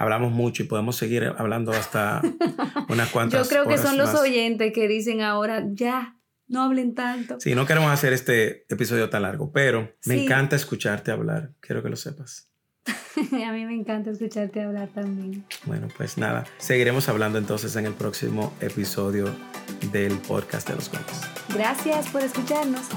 hablamos 0.00 0.32
mucho 0.32 0.62
y 0.62 0.66
podemos 0.66 0.96
seguir 0.96 1.32
hablando 1.36 1.72
hasta 1.72 2.22
unas 2.88 3.10
cuantas 3.10 3.42
Yo 3.42 3.48
creo 3.48 3.68
que 3.68 3.76
son 3.76 3.98
los 3.98 4.14
oyentes 4.14 4.72
que 4.72 4.88
dicen 4.88 5.20
ahora, 5.20 5.62
ya, 5.72 6.16
no 6.48 6.62
hablen 6.62 6.94
tanto. 6.94 7.38
Sí, 7.38 7.54
no 7.54 7.66
queremos 7.66 7.92
hacer 7.92 8.14
este 8.14 8.64
episodio 8.70 9.10
tan 9.10 9.22
largo, 9.22 9.52
pero 9.52 9.92
me 10.06 10.24
encanta 10.24 10.56
escucharte 10.56 11.12
hablar, 11.12 11.52
quiero 11.60 11.82
que 11.82 11.90
lo 11.90 11.96
sepas. 11.96 12.50
A 13.46 13.52
mí 13.52 13.66
me 13.66 13.74
encanta 13.74 14.10
escucharte 14.10 14.62
hablar 14.62 14.88
también. 14.88 15.44
Bueno, 15.66 15.88
pues 15.94 16.16
nada, 16.16 16.46
seguiremos 16.56 17.10
hablando 17.10 17.36
entonces 17.36 17.76
en 17.76 17.84
el 17.84 17.92
próximo 17.92 18.54
episodio 18.62 19.26
del 19.92 20.16
podcast 20.16 20.66
de 20.66 20.76
los 20.76 20.90
Gómez. 20.90 21.20
Gracias 21.54 22.08
por 22.08 22.22
escucharnos. 22.22 22.88